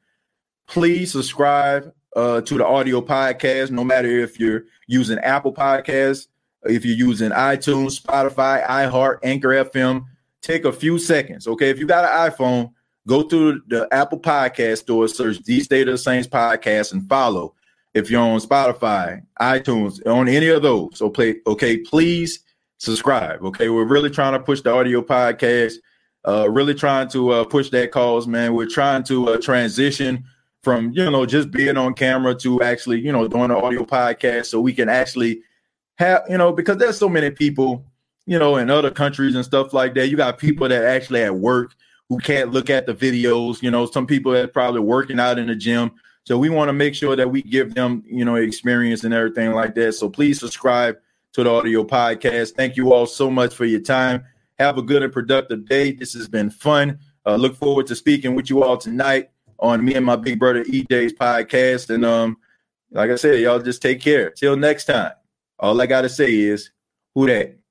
[0.69, 6.29] Please subscribe uh, to the audio podcast, no matter if you're using Apple Podcasts,
[6.65, 10.05] if you're using iTunes, Spotify, iHeart, Anchor FM,
[10.43, 11.47] take a few seconds.
[11.47, 11.71] Okay.
[11.71, 12.73] If you got an iPhone,
[13.07, 17.55] go through the Apple Podcast store, search the State of the Saints podcast, and follow.
[17.95, 22.41] If you're on Spotify, iTunes, on any of those, so play, okay, please
[22.79, 23.43] subscribe.
[23.45, 23.69] Okay.
[23.69, 25.75] We're really trying to push the audio podcast,
[26.27, 28.55] uh, really trying to uh, push that cause, man.
[28.55, 30.25] We're trying to uh, transition
[30.63, 34.47] from, you know, just being on camera to actually, you know, doing an audio podcast
[34.47, 35.43] so we can actually
[35.97, 37.85] have, you know, because there's so many people
[38.27, 40.09] you know, in other countries and stuff like that.
[40.09, 41.75] You got people that actually at work
[42.09, 43.63] who can't look at the videos.
[43.63, 45.93] You know, some people that probably working out in the gym.
[46.25, 49.53] So we want to make sure that we give them, you know, experience and everything
[49.53, 49.95] like that.
[49.95, 50.99] So please subscribe
[51.33, 52.55] to the audio podcast.
[52.55, 54.25] Thank you all so much for your time.
[54.59, 55.93] Have a good and productive day.
[55.93, 57.01] This has been fun.
[57.27, 60.65] Uh, look forward to speaking with you all tonight on me and my big brother
[60.65, 61.91] EJ's podcast.
[61.91, 62.37] And um,
[62.91, 64.31] like I said, y'all just take care.
[64.31, 65.13] Till next time.
[65.59, 66.71] All I gotta say is,
[67.15, 67.62] who that?